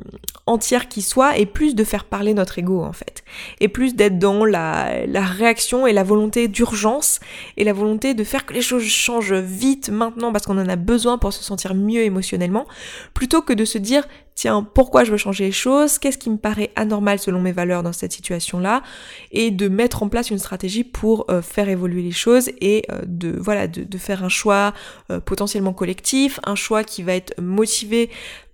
entière 0.45 0.87
qui 0.87 1.01
soit, 1.01 1.37
et 1.39 1.47
plus 1.47 1.73
de 1.73 1.83
faire 1.83 2.05
parler 2.05 2.35
notre 2.35 2.59
ego 2.59 2.83
en 2.83 2.93
fait. 2.93 3.23
Et 3.59 3.67
plus 3.67 3.95
d'être 3.95 4.19
dans 4.19 4.45
la, 4.45 5.07
la, 5.07 5.21
réaction 5.21 5.87
et 5.87 5.93
la 5.93 6.03
volonté 6.03 6.47
d'urgence, 6.47 7.19
et 7.57 7.63
la 7.63 7.73
volonté 7.73 8.13
de 8.13 8.23
faire 8.23 8.45
que 8.45 8.53
les 8.53 8.61
choses 8.61 8.83
changent 8.83 9.33
vite 9.33 9.89
maintenant 9.89 10.31
parce 10.31 10.45
qu'on 10.45 10.59
en 10.59 10.69
a 10.69 10.75
besoin 10.75 11.17
pour 11.17 11.33
se 11.33 11.43
sentir 11.43 11.73
mieux 11.73 12.01
émotionnellement, 12.01 12.67
plutôt 13.15 13.41
que 13.41 13.53
de 13.53 13.65
se 13.65 13.79
dire 13.79 14.03
tiens, 14.35 14.63
pourquoi 14.63 15.03
je 15.03 15.12
veux 15.12 15.18
changer 15.18 15.45
les 15.45 15.51
choses, 15.51 15.97
qu'est-ce 15.97 16.18
qui 16.18 16.30
me 16.30 16.38
paraît 16.38 16.71
anormal 16.75 17.19
selon 17.19 17.39
mes 17.39 17.51
valeurs 17.51 17.83
dans 17.83 17.94
cette 17.94 18.12
situation-là, 18.12 18.83
et 19.31 19.51
de 19.51 19.68
mettre 19.68 20.03
en 20.03 20.09
place 20.09 20.30
une 20.30 20.39
stratégie 20.39 20.83
pour 20.83 21.25
euh, 21.30 21.41
faire 21.41 21.69
évoluer 21.69 22.01
les 22.01 22.12
choses 22.12 22.50
et 22.62 22.83
euh, 22.91 23.01
de 23.06 23.35
voilà 23.38 23.68
de, 23.68 23.97
faire 23.97 24.24
un 24.24 24.30
choix 24.30 24.74
euh, 25.12 25.19
potentiellement 25.19 25.74
collectif, 25.74 26.39
un 26.45 26.56
choix 26.56 26.83
qui 26.83 27.03
va 27.03 27.13
être 27.13 27.39
motivé 27.39 28.09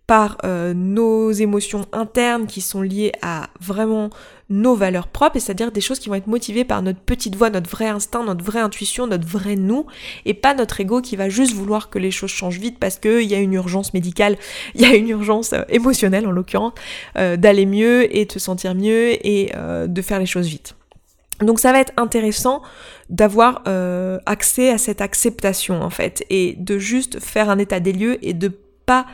par 0.09 0.37
nos 0.73 1.31
émotions 1.31 1.85
internes 1.93 2.47
qui 2.47 2.61
sont 2.61 2.81
liées 2.81 3.11
à 3.21 3.49
vraiment 3.61 4.09
nos 4.49 4.75
valeurs 4.75 5.07
propres, 5.07 5.37
et 5.37 5.39
c'est-à-dire 5.39 5.71
des 5.71 5.81
choses 5.81 5.99
qui 5.99 6.09
vont 6.09 6.15
être 6.15 6.27
motivées 6.27 6.65
par 6.65 6.81
notre 6.81 6.99
petite 6.99 7.35
voix, 7.35 7.49
notre 7.49 7.69
vrai 7.69 7.87
instinct, 7.87 8.23
notre 8.23 8.43
vraie 8.43 8.59
intuition, 8.59 9.05
notre 9.05 9.27
vrai 9.27 9.55
nous, 9.55 9.85
et 10.25 10.33
pas 10.33 10.55
notre 10.55 10.81
ego 10.81 11.01
qui 11.01 11.15
va 11.15 11.29
juste 11.29 11.53
vouloir 11.53 11.89
que 11.89 11.99
les 11.99 12.11
choses 12.11 12.31
changent 12.31 12.59
vite 12.59 12.79
parce 12.79 12.97
qu'il 12.97 13.23
y 13.23 13.35
a 13.35 13.39
une 13.39 13.53
urgence 13.53 13.93
médicale, 13.93 14.37
il 14.73 14.81
y 14.85 14.85
a 14.85 14.95
une 14.95 15.09
urgence 15.09 15.53
euh, 15.53 15.61
émotionnelle 15.69 16.27
en 16.27 16.31
l'occurrence, 16.31 16.73
euh, 17.17 17.37
d'aller 17.37 17.67
mieux 17.67 18.15
et 18.15 18.25
te 18.25 18.39
sentir 18.39 18.73
mieux 18.73 19.25
et 19.25 19.51
euh, 19.55 19.85
de 19.85 20.01
faire 20.01 20.19
les 20.19 20.25
choses 20.25 20.47
vite. 20.47 20.75
Donc 21.41 21.59
ça 21.59 21.71
va 21.71 21.79
être 21.79 21.93
intéressant 21.95 22.61
d'avoir 23.09 23.63
accès 24.25 24.71
à 24.71 24.77
cette 24.77 24.99
acceptation 24.99 25.81
en 25.81 25.89
fait 25.89 26.25
et 26.29 26.55
de 26.59 26.77
juste 26.77 27.19
faire 27.21 27.49
un 27.49 27.57
état 27.57 27.79
des 27.79 27.93
lieux 27.93 28.17
et 28.21 28.33
de 28.33 28.51
pas 28.85 29.05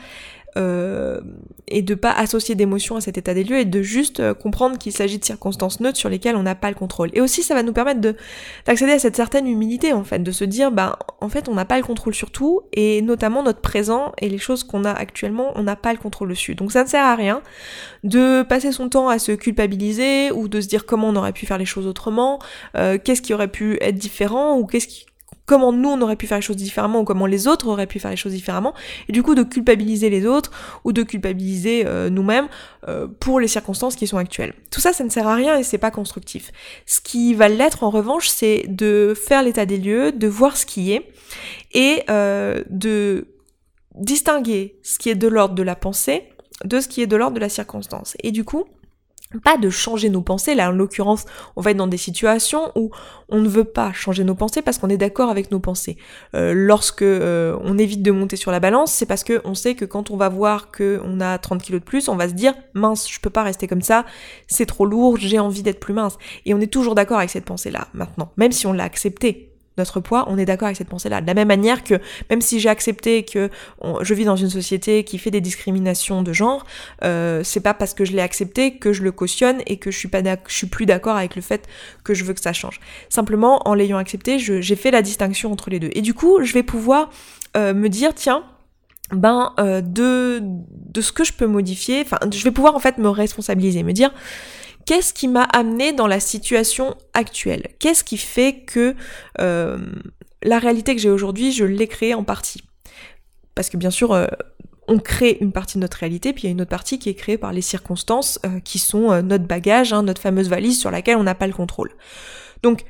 euh, 0.57 1.19
et 1.67 1.81
de 1.81 1.95
pas 1.95 2.11
associer 2.11 2.55
d'émotion 2.55 2.95
à 2.95 3.01
cet 3.01 3.17
état 3.17 3.33
des 3.33 3.43
lieux 3.43 3.59
et 3.59 3.65
de 3.65 3.81
juste 3.81 4.19
euh, 4.19 4.33
comprendre 4.33 4.77
qu'il 4.77 4.91
s'agit 4.91 5.17
de 5.17 5.25
circonstances 5.25 5.79
neutres 5.79 5.97
sur 5.97 6.09
lesquelles 6.09 6.35
on 6.35 6.43
n'a 6.43 6.55
pas 6.55 6.69
le 6.69 6.75
contrôle. 6.75 7.09
Et 7.13 7.21
aussi 7.21 7.43
ça 7.43 7.55
va 7.55 7.63
nous 7.63 7.73
permettre 7.73 8.01
de 8.01 8.15
d'accéder 8.65 8.93
à 8.93 8.99
cette 8.99 9.15
certaine 9.15 9.47
humilité 9.47 9.93
en 9.93 10.03
fait, 10.03 10.19
de 10.19 10.31
se 10.31 10.43
dire 10.43 10.71
bah 10.71 10.99
en 11.21 11.29
fait 11.29 11.49
on 11.49 11.55
n'a 11.55 11.65
pas 11.65 11.77
le 11.77 11.83
contrôle 11.83 12.13
sur 12.13 12.31
tout 12.31 12.61
et 12.73 13.01
notamment 13.01 13.43
notre 13.43 13.61
présent 13.61 14.13
et 14.21 14.29
les 14.29 14.37
choses 14.37 14.63
qu'on 14.63 14.85
a 14.85 14.91
actuellement 14.91 15.51
on 15.55 15.63
n'a 15.63 15.75
pas 15.75 15.91
le 15.91 15.99
contrôle 15.99 16.29
dessus. 16.29 16.55
Donc 16.55 16.71
ça 16.71 16.83
ne 16.83 16.89
sert 16.89 17.03
à 17.03 17.15
rien 17.15 17.41
de 18.03 18.43
passer 18.43 18.71
son 18.71 18.89
temps 18.89 19.09
à 19.09 19.19
se 19.19 19.31
culpabiliser 19.31 20.31
ou 20.31 20.47
de 20.47 20.61
se 20.61 20.67
dire 20.67 20.85
comment 20.85 21.09
on 21.09 21.15
aurait 21.15 21.33
pu 21.33 21.45
faire 21.45 21.57
les 21.57 21.65
choses 21.65 21.87
autrement, 21.87 22.39
euh, 22.77 22.97
qu'est-ce 23.03 23.21
qui 23.21 23.33
aurait 23.33 23.47
pu 23.51 23.77
être 23.81 23.97
différent 23.97 24.57
ou 24.57 24.65
qu'est-ce 24.65 24.87
qui 24.87 25.05
comment 25.45 25.71
nous 25.71 25.89
on 25.89 26.01
aurait 26.01 26.15
pu 26.15 26.27
faire 26.27 26.37
les 26.37 26.41
choses 26.41 26.55
différemment 26.55 27.01
ou 27.01 27.03
comment 27.03 27.25
les 27.25 27.47
autres 27.47 27.67
auraient 27.67 27.87
pu 27.87 27.99
faire 27.99 28.11
les 28.11 28.17
choses 28.17 28.33
différemment 28.33 28.73
et 29.09 29.11
du 29.11 29.23
coup 29.23 29.35
de 29.35 29.43
culpabiliser 29.43 30.09
les 30.09 30.25
autres 30.25 30.51
ou 30.83 30.93
de 30.93 31.03
culpabiliser 31.03 31.85
euh, 31.85 32.09
nous-mêmes 32.09 32.47
euh, 32.87 33.07
pour 33.07 33.39
les 33.39 33.47
circonstances 33.47 33.95
qui 33.95 34.07
sont 34.07 34.17
actuelles. 34.17 34.53
Tout 34.71 34.81
ça 34.81 34.93
ça 34.93 35.03
ne 35.03 35.09
sert 35.09 35.27
à 35.27 35.35
rien 35.35 35.57
et 35.57 35.63
c'est 35.63 35.77
pas 35.77 35.91
constructif. 35.91 36.51
Ce 36.85 37.01
qui 37.01 37.33
va 37.33 37.49
l'être 37.49 37.83
en 37.83 37.89
revanche 37.89 38.27
c'est 38.29 38.65
de 38.67 39.13
faire 39.15 39.43
l'état 39.43 39.65
des 39.65 39.77
lieux, 39.77 40.11
de 40.11 40.27
voir 40.27 40.57
ce 40.57 40.65
qui 40.65 40.93
est 40.93 41.11
et 41.73 42.03
euh, 42.09 42.63
de 42.69 43.27
distinguer 43.95 44.79
ce 44.83 44.99
qui 44.99 45.09
est 45.09 45.15
de 45.15 45.27
l'ordre 45.27 45.55
de 45.55 45.63
la 45.63 45.75
pensée 45.75 46.23
de 46.63 46.79
ce 46.79 46.87
qui 46.87 47.01
est 47.01 47.07
de 47.07 47.15
l'ordre 47.15 47.35
de 47.35 47.41
la 47.41 47.49
circonstance. 47.49 48.15
Et 48.23 48.31
du 48.31 48.43
coup, 48.43 48.65
pas 49.43 49.57
de 49.57 49.69
changer 49.69 50.09
nos 50.09 50.21
pensées. 50.21 50.55
Là, 50.55 50.69
en 50.69 50.71
l'occurrence, 50.71 51.25
on 51.55 51.61
va 51.61 51.71
être 51.71 51.77
dans 51.77 51.87
des 51.87 51.97
situations 51.97 52.71
où 52.75 52.91
on 53.29 53.39
ne 53.39 53.47
veut 53.47 53.63
pas 53.63 53.91
changer 53.93 54.23
nos 54.23 54.35
pensées 54.35 54.61
parce 54.61 54.77
qu'on 54.77 54.89
est 54.89 54.97
d'accord 54.97 55.29
avec 55.29 55.51
nos 55.51 55.59
pensées. 55.59 55.97
Euh, 56.35 56.53
lorsque 56.55 57.01
euh, 57.01 57.57
on 57.63 57.77
évite 57.77 58.01
de 58.01 58.11
monter 58.11 58.35
sur 58.35 58.51
la 58.51 58.59
balance, 58.59 58.91
c'est 58.91 59.05
parce 59.05 59.23
que 59.23 59.41
on 59.43 59.55
sait 59.55 59.75
que 59.75 59.85
quand 59.85 60.11
on 60.11 60.17
va 60.17 60.29
voir 60.29 60.71
qu'on 60.71 61.19
a 61.21 61.37
30 61.37 61.61
kilos 61.61 61.81
de 61.81 61.85
plus, 61.85 62.07
on 62.07 62.15
va 62.15 62.29
se 62.29 62.33
dire 62.33 62.53
mince, 62.73 63.09
je 63.09 63.19
peux 63.19 63.29
pas 63.29 63.43
rester 63.43 63.67
comme 63.67 63.81
ça, 63.81 64.05
c'est 64.47 64.65
trop 64.65 64.85
lourd, 64.85 65.17
j'ai 65.17 65.39
envie 65.39 65.63
d'être 65.63 65.79
plus 65.79 65.93
mince. 65.93 66.17
Et 66.45 66.53
on 66.53 66.59
est 66.59 66.71
toujours 66.71 66.95
d'accord 66.95 67.17
avec 67.17 67.29
cette 67.29 67.45
pensée-là 67.45 67.87
maintenant, 67.93 68.31
même 68.37 68.51
si 68.51 68.67
on 68.67 68.73
l'a 68.73 68.83
acceptée 68.83 69.54
notre 69.77 69.99
poids, 69.99 70.25
on 70.27 70.37
est 70.37 70.45
d'accord 70.45 70.67
avec 70.67 70.77
cette 70.77 70.89
pensée-là. 70.89 71.21
De 71.21 71.27
la 71.27 71.33
même 71.33 71.47
manière 71.47 71.83
que 71.83 71.95
même 72.29 72.41
si 72.41 72.59
j'ai 72.59 72.69
accepté 72.69 73.23
que 73.23 73.49
je 74.01 74.13
vis 74.13 74.25
dans 74.25 74.35
une 74.35 74.49
société 74.49 75.03
qui 75.03 75.17
fait 75.17 75.31
des 75.31 75.41
discriminations 75.41 76.21
de 76.21 76.33
genre, 76.33 76.65
euh, 77.03 77.41
c'est 77.43 77.59
pas 77.59 77.73
parce 77.73 77.93
que 77.93 78.05
je 78.05 78.13
l'ai 78.13 78.21
accepté 78.21 78.77
que 78.77 78.93
je 78.93 79.03
le 79.03 79.11
cautionne 79.11 79.61
et 79.65 79.77
que 79.77 79.91
je 79.91 79.97
suis 79.97 80.07
pas 80.07 80.21
je 80.23 80.53
suis 80.53 80.67
plus 80.67 80.85
d'accord 80.85 81.15
avec 81.17 81.35
le 81.35 81.41
fait 81.41 81.67
que 82.03 82.13
je 82.13 82.23
veux 82.23 82.33
que 82.33 82.41
ça 82.41 82.53
change. 82.53 82.79
Simplement, 83.09 83.67
en 83.67 83.73
l'ayant 83.73 83.97
accepté, 83.97 84.39
j'ai 84.39 84.75
fait 84.75 84.91
la 84.91 85.01
distinction 85.01 85.51
entre 85.51 85.69
les 85.69 85.79
deux. 85.79 85.89
Et 85.93 86.01
du 86.01 86.13
coup, 86.13 86.43
je 86.43 86.53
vais 86.53 86.63
pouvoir 86.63 87.09
euh, 87.57 87.73
me 87.73 87.89
dire, 87.89 88.13
tiens, 88.13 88.43
ben 89.11 89.53
euh, 89.59 89.81
de 89.81 90.39
de 90.41 91.01
ce 91.01 91.11
que 91.11 91.23
je 91.23 91.33
peux 91.33 91.45
modifier, 91.45 92.01
enfin, 92.01 92.17
je 92.33 92.43
vais 92.43 92.51
pouvoir 92.51 92.75
en 92.75 92.79
fait 92.79 92.97
me 92.97 93.09
responsabiliser, 93.09 93.83
me 93.83 93.93
dire 93.93 94.11
qu'est-ce 94.85 95.13
qui 95.13 95.27
m'a 95.27 95.43
amené 95.43 95.93
dans 95.93 96.07
la 96.07 96.19
situation 96.19 96.95
actuelle? 97.13 97.69
Qu'est-ce 97.79 98.03
qui 98.03 98.17
fait 98.17 98.63
que 98.65 98.95
euh, 99.39 99.77
la 100.43 100.59
réalité 100.59 100.95
que 100.95 101.01
j'ai 101.01 101.09
aujourd'hui, 101.09 101.51
je 101.51 101.65
l'ai 101.65 101.87
créée 101.87 102.13
en 102.13 102.23
partie? 102.23 102.63
Parce 103.55 103.69
que 103.69 103.77
bien 103.77 103.91
sûr, 103.91 104.13
euh, 104.13 104.27
on 104.87 104.99
crée 104.99 105.37
une 105.41 105.51
partie 105.51 105.77
de 105.77 105.81
notre 105.81 105.97
réalité, 105.97 106.33
puis 106.33 106.43
il 106.43 106.45
y 106.45 106.49
a 106.49 106.51
une 106.51 106.61
autre 106.61 106.69
partie 106.69 106.99
qui 106.99 107.09
est 107.09 107.15
créée 107.15 107.37
par 107.37 107.51
les 107.51 107.61
circonstances, 107.61 108.39
euh, 108.45 108.59
qui 108.59 108.79
sont 108.79 109.21
notre 109.23 109.45
bagage, 109.45 109.93
hein, 109.93 110.03
notre 110.03 110.21
fameuse 110.21 110.49
valise 110.49 110.79
sur 110.79 110.91
laquelle 110.91 111.17
on 111.17 111.23
n'a 111.23 111.35
pas 111.35 111.47
le 111.47 111.53
contrôle. 111.53 111.91
Donc, 112.61 112.85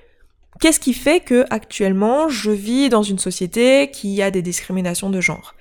Qu'est-ce 0.60 0.80
qui 0.80 0.94
fait 0.94 1.20
que 1.20 1.46
actuellement 1.50 2.30
je 2.30 2.50
vis 2.50 2.90
dans 2.90 3.04
une 3.04 3.20
société 3.20 3.90
qui 3.92 4.22
a 4.22 4.32
des 4.32 4.42
discriminations 4.42 5.10
de 5.10 5.20
genre? 5.20 5.54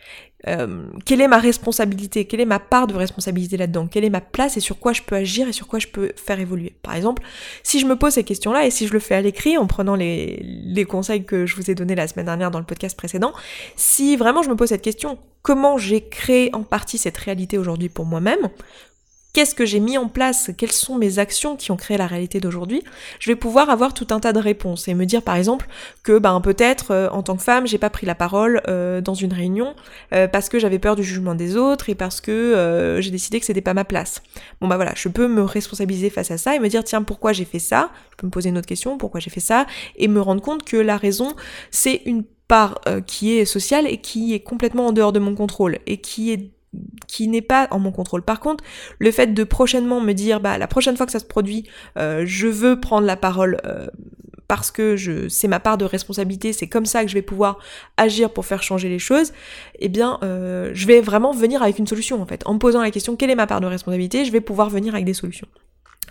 Euh, 0.48 0.86
quelle 1.04 1.20
est 1.20 1.28
ma 1.28 1.38
responsabilité, 1.38 2.26
quelle 2.26 2.40
est 2.40 2.46
ma 2.46 2.58
part 2.58 2.86
de 2.86 2.94
responsabilité 2.94 3.56
là-dedans, 3.56 3.86
quelle 3.86 4.04
est 4.04 4.10
ma 4.10 4.20
place 4.20 4.56
et 4.56 4.60
sur 4.60 4.78
quoi 4.78 4.92
je 4.92 5.02
peux 5.02 5.14
agir 5.14 5.48
et 5.48 5.52
sur 5.52 5.66
quoi 5.66 5.78
je 5.78 5.88
peux 5.88 6.12
faire 6.16 6.40
évoluer? 6.40 6.74
Par 6.82 6.94
exemple, 6.94 7.22
si 7.62 7.80
je 7.80 7.86
me 7.86 7.96
pose 7.96 8.14
ces 8.14 8.24
questions-là 8.24 8.66
et 8.66 8.70
si 8.70 8.86
je 8.86 8.92
le 8.92 8.98
fais 8.98 9.14
à 9.14 9.20
l'écrit 9.20 9.56
en 9.56 9.66
prenant 9.66 9.94
les, 9.94 10.40
les 10.42 10.84
conseils 10.84 11.24
que 11.24 11.46
je 11.46 11.56
vous 11.56 11.70
ai 11.70 11.74
donnés 11.74 11.94
la 11.94 12.08
semaine 12.08 12.26
dernière 12.26 12.50
dans 12.50 12.58
le 12.58 12.66
podcast 12.66 12.96
précédent, 12.96 13.32
si 13.76 14.16
vraiment 14.16 14.42
je 14.42 14.50
me 14.50 14.56
pose 14.56 14.68
cette 14.68 14.82
question, 14.82 15.18
comment 15.42 15.78
j'ai 15.78 16.08
créé 16.08 16.54
en 16.54 16.62
partie 16.62 16.98
cette 16.98 17.16
réalité 17.16 17.58
aujourd'hui 17.58 17.88
pour 17.88 18.04
moi-même, 18.04 18.48
qu'est-ce 19.34 19.54
que 19.54 19.66
j'ai 19.66 19.80
mis 19.80 19.98
en 19.98 20.08
place, 20.08 20.50
quelles 20.56 20.72
sont 20.72 20.96
mes 20.96 21.18
actions 21.18 21.56
qui 21.56 21.70
ont 21.72 21.76
créé 21.76 21.98
la 21.98 22.06
réalité 22.06 22.40
d'aujourd'hui, 22.40 22.82
je 23.18 23.30
vais 23.30 23.36
pouvoir 23.36 23.68
avoir 23.68 23.92
tout 23.92 24.06
un 24.10 24.20
tas 24.20 24.32
de 24.32 24.38
réponses 24.38 24.88
et 24.88 24.94
me 24.94 25.04
dire 25.04 25.22
par 25.22 25.34
exemple 25.34 25.66
que 26.02 26.18
ben 26.18 26.40
peut-être 26.40 26.92
euh, 26.92 27.08
en 27.10 27.22
tant 27.22 27.36
que 27.36 27.42
femme 27.42 27.66
j'ai 27.66 27.76
pas 27.76 27.90
pris 27.90 28.06
la 28.06 28.14
parole 28.14 28.62
euh, 28.68 29.00
dans 29.00 29.14
une 29.14 29.32
réunion 29.32 29.74
euh, 30.14 30.28
parce 30.28 30.48
que 30.48 30.58
j'avais 30.58 30.78
peur 30.78 30.94
du 30.96 31.02
jugement 31.02 31.34
des 31.34 31.56
autres 31.56 31.90
et 31.90 31.94
parce 31.94 32.20
que 32.20 32.98
j'ai 33.00 33.10
décidé 33.10 33.40
que 33.40 33.46
c'était 33.46 33.60
pas 33.60 33.74
ma 33.74 33.84
place. 33.84 34.22
Bon 34.60 34.68
bah 34.68 34.76
voilà, 34.76 34.92
je 34.94 35.08
peux 35.08 35.26
me 35.26 35.42
responsabiliser 35.42 36.10
face 36.10 36.30
à 36.30 36.38
ça 36.38 36.54
et 36.54 36.60
me 36.60 36.68
dire 36.68 36.84
tiens 36.84 37.02
pourquoi 37.02 37.32
j'ai 37.32 37.44
fait 37.44 37.58
ça, 37.58 37.90
je 38.12 38.16
peux 38.16 38.26
me 38.28 38.30
poser 38.30 38.50
une 38.50 38.58
autre 38.58 38.66
question 38.66 38.96
pourquoi 38.96 39.20
j'ai 39.20 39.30
fait 39.30 39.40
ça? 39.40 39.66
Et 39.96 40.06
me 40.06 40.20
rendre 40.20 40.40
compte 40.40 40.64
que 40.64 40.76
la 40.76 40.96
raison 40.96 41.34
c'est 41.72 42.02
une 42.06 42.22
part 42.46 42.80
qui 43.06 43.36
est 43.36 43.46
sociale 43.46 43.86
et 43.88 43.96
qui 43.96 44.34
est 44.34 44.40
complètement 44.40 44.86
en 44.88 44.92
dehors 44.92 45.12
de 45.12 45.18
mon 45.18 45.34
contrôle 45.34 45.78
et 45.86 45.96
qui 45.96 46.30
est 46.30 46.50
qui 47.06 47.28
n'est 47.28 47.42
pas 47.42 47.68
en 47.70 47.78
mon 47.78 47.92
contrôle. 47.92 48.22
Par 48.22 48.40
contre, 48.40 48.64
le 48.98 49.10
fait 49.10 49.28
de 49.28 49.44
prochainement 49.44 50.00
me 50.00 50.12
dire, 50.12 50.40
bah 50.40 50.58
la 50.58 50.66
prochaine 50.66 50.96
fois 50.96 51.06
que 51.06 51.12
ça 51.12 51.18
se 51.18 51.24
produit, 51.24 51.64
euh, 51.98 52.24
je 52.26 52.46
veux 52.46 52.80
prendre 52.80 53.06
la 53.06 53.16
parole 53.16 53.58
euh, 53.64 53.86
parce 54.48 54.70
que 54.70 54.96
je 54.96 55.28
c'est 55.28 55.48
ma 55.48 55.60
part 55.60 55.78
de 55.78 55.84
responsabilité, 55.84 56.52
c'est 56.52 56.68
comme 56.68 56.86
ça 56.86 57.02
que 57.02 57.08
je 57.08 57.14
vais 57.14 57.22
pouvoir 57.22 57.58
agir 57.96 58.30
pour 58.30 58.46
faire 58.46 58.62
changer 58.62 58.88
les 58.88 58.98
choses. 58.98 59.32
Eh 59.78 59.88
bien, 59.88 60.18
euh, 60.22 60.70
je 60.74 60.86
vais 60.86 61.00
vraiment 61.00 61.32
venir 61.32 61.62
avec 61.62 61.78
une 61.78 61.86
solution 61.86 62.20
en 62.20 62.26
fait. 62.26 62.42
En 62.46 62.54
me 62.54 62.58
posant 62.58 62.82
la 62.82 62.90
question, 62.90 63.16
quelle 63.16 63.30
est 63.30 63.36
ma 63.36 63.46
part 63.46 63.60
de 63.60 63.66
responsabilité, 63.66 64.24
je 64.24 64.32
vais 64.32 64.40
pouvoir 64.40 64.70
venir 64.70 64.94
avec 64.94 65.06
des 65.06 65.14
solutions. 65.14 65.48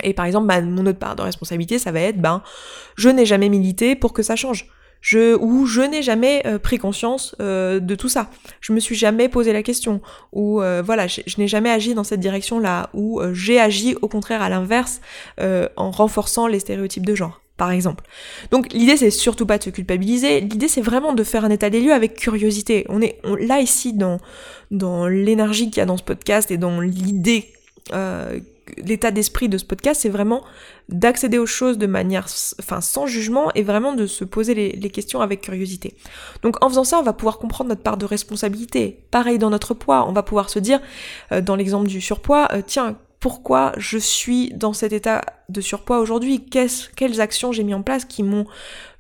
Et 0.04 0.14
par 0.14 0.26
exemple, 0.26 0.48
bah, 0.48 0.60
mon 0.62 0.86
autre 0.88 0.98
part 0.98 1.16
de 1.16 1.22
responsabilité, 1.22 1.78
ça 1.78 1.92
va 1.92 2.00
être, 2.00 2.20
ben, 2.20 2.42
je 2.96 3.10
n'ai 3.10 3.26
jamais 3.26 3.50
milité 3.50 3.96
pour 3.96 4.12
que 4.14 4.24
ça 4.24 4.36
change 4.36 4.68
je, 5.04 5.36
ou 5.36 5.66
je 5.66 5.82
n'ai 5.82 6.02
jamais 6.02 6.42
euh, 6.48 6.58
pris 6.58 6.80
conscience 6.80 7.36
euh, 7.42 7.80
de 7.80 7.94
tout 7.94 8.08
ça. 8.08 8.30
Je 8.62 8.72
me 8.72 8.80
suis 8.80 8.96
jamais 8.96 9.28
posé 9.28 9.52
la 9.52 9.62
question, 9.62 10.02
ou 10.32 10.62
euh, 10.62 10.82
voilà, 10.84 11.08
je, 11.08 11.22
n'ai 11.38 11.48
jamais 11.48 11.70
agi 11.70 11.94
dans 11.94 12.06
cette 12.06 12.22
direction-là, 12.22 12.90
ou 12.94 13.22
j'ai 13.34 13.60
agi 13.60 13.96
au 14.02 14.08
contraire 14.08 14.42
à 14.42 14.50
l'inverse 14.50 15.02
en 15.40 15.92
renforçant 15.92 16.48
les 16.48 16.60
stéréotypes 16.60 17.06
de 17.06 17.14
genre. 17.14 17.42
Par 17.56 17.70
exemple. 17.70 18.04
Donc 18.50 18.74
l'idée 18.74 18.98
c'est 18.98 19.12
surtout 19.12 19.46
pas 19.46 19.60
de 19.60 19.64
se 19.64 19.70
culpabiliser, 19.70 20.40
l'idée 20.40 20.68
c'est 20.68 20.82
vraiment 20.82 21.14
de 21.14 21.24
faire 21.24 21.46
un 21.46 21.52
état 21.52 21.70
des 21.70 21.82
lieux 21.82 21.94
avec 21.94 22.16
curiosité. 22.16 22.84
On 22.90 23.00
est 23.00 23.20
là 23.40 23.60
ici 23.60 23.94
dans, 23.94 24.18
dans 24.72 25.08
l'énergie 25.08 25.70
qu'il 25.70 25.78
y 25.78 25.82
a 25.82 25.86
dans 25.86 25.98
ce 25.98 26.04
podcast 26.04 26.50
et 26.50 26.58
dans 26.58 26.80
l'idée 26.80 27.54
l'état 28.78 29.12
d'esprit 29.12 29.50
de 29.50 29.58
ce 29.58 29.66
podcast, 29.66 30.02
c'est 30.02 30.10
vraiment 30.10 30.44
d'accéder 30.90 31.38
aux 31.38 31.46
choses 31.46 31.78
de 31.78 31.88
manière, 31.88 32.28
enfin, 32.60 32.82
sans 32.82 33.08
jugement 33.08 33.52
et 33.56 33.64
vraiment 33.64 33.94
de 33.94 34.06
se 34.06 34.24
poser 34.24 34.54
les, 34.54 34.90
questions 34.90 35.22
avec 35.22 35.42
curiosité. 35.42 35.96
Donc, 36.44 36.64
en 36.64 36.70
faisant 36.70 36.84
ça, 36.84 37.00
on 37.00 37.04
va 37.04 37.14
pouvoir 37.14 37.40
comprendre 37.40 37.70
notre 37.70 37.82
part 37.82 37.98
de 37.98 38.06
responsabilité. 38.06 39.06
Pareil 39.12 39.38
dans 39.38 39.50
notre 39.50 39.74
poids, 39.74 40.08
on 40.08 40.12
va 40.12 40.24
pouvoir 40.24 40.50
se 40.50 40.60
dire, 40.60 40.80
euh, 41.32 41.42
dans 41.42 41.56
l'exemple 41.56 41.88
du 41.88 42.02
surpoids, 42.02 42.48
euh, 42.54 42.62
tiens, 42.66 42.98
pourquoi 43.20 43.72
je 43.78 43.98
suis 43.98 44.50
dans 44.54 44.74
cet 44.74 44.92
état 44.92 45.22
de 45.54 45.62
surpoids 45.62 46.00
aujourd'hui, 46.00 46.44
quelles 46.44 47.22
actions 47.22 47.52
j'ai 47.52 47.64
mis 47.64 47.74
en 47.74 47.82
place 47.82 48.06
qui 48.06 48.24
m'ont 48.24 48.46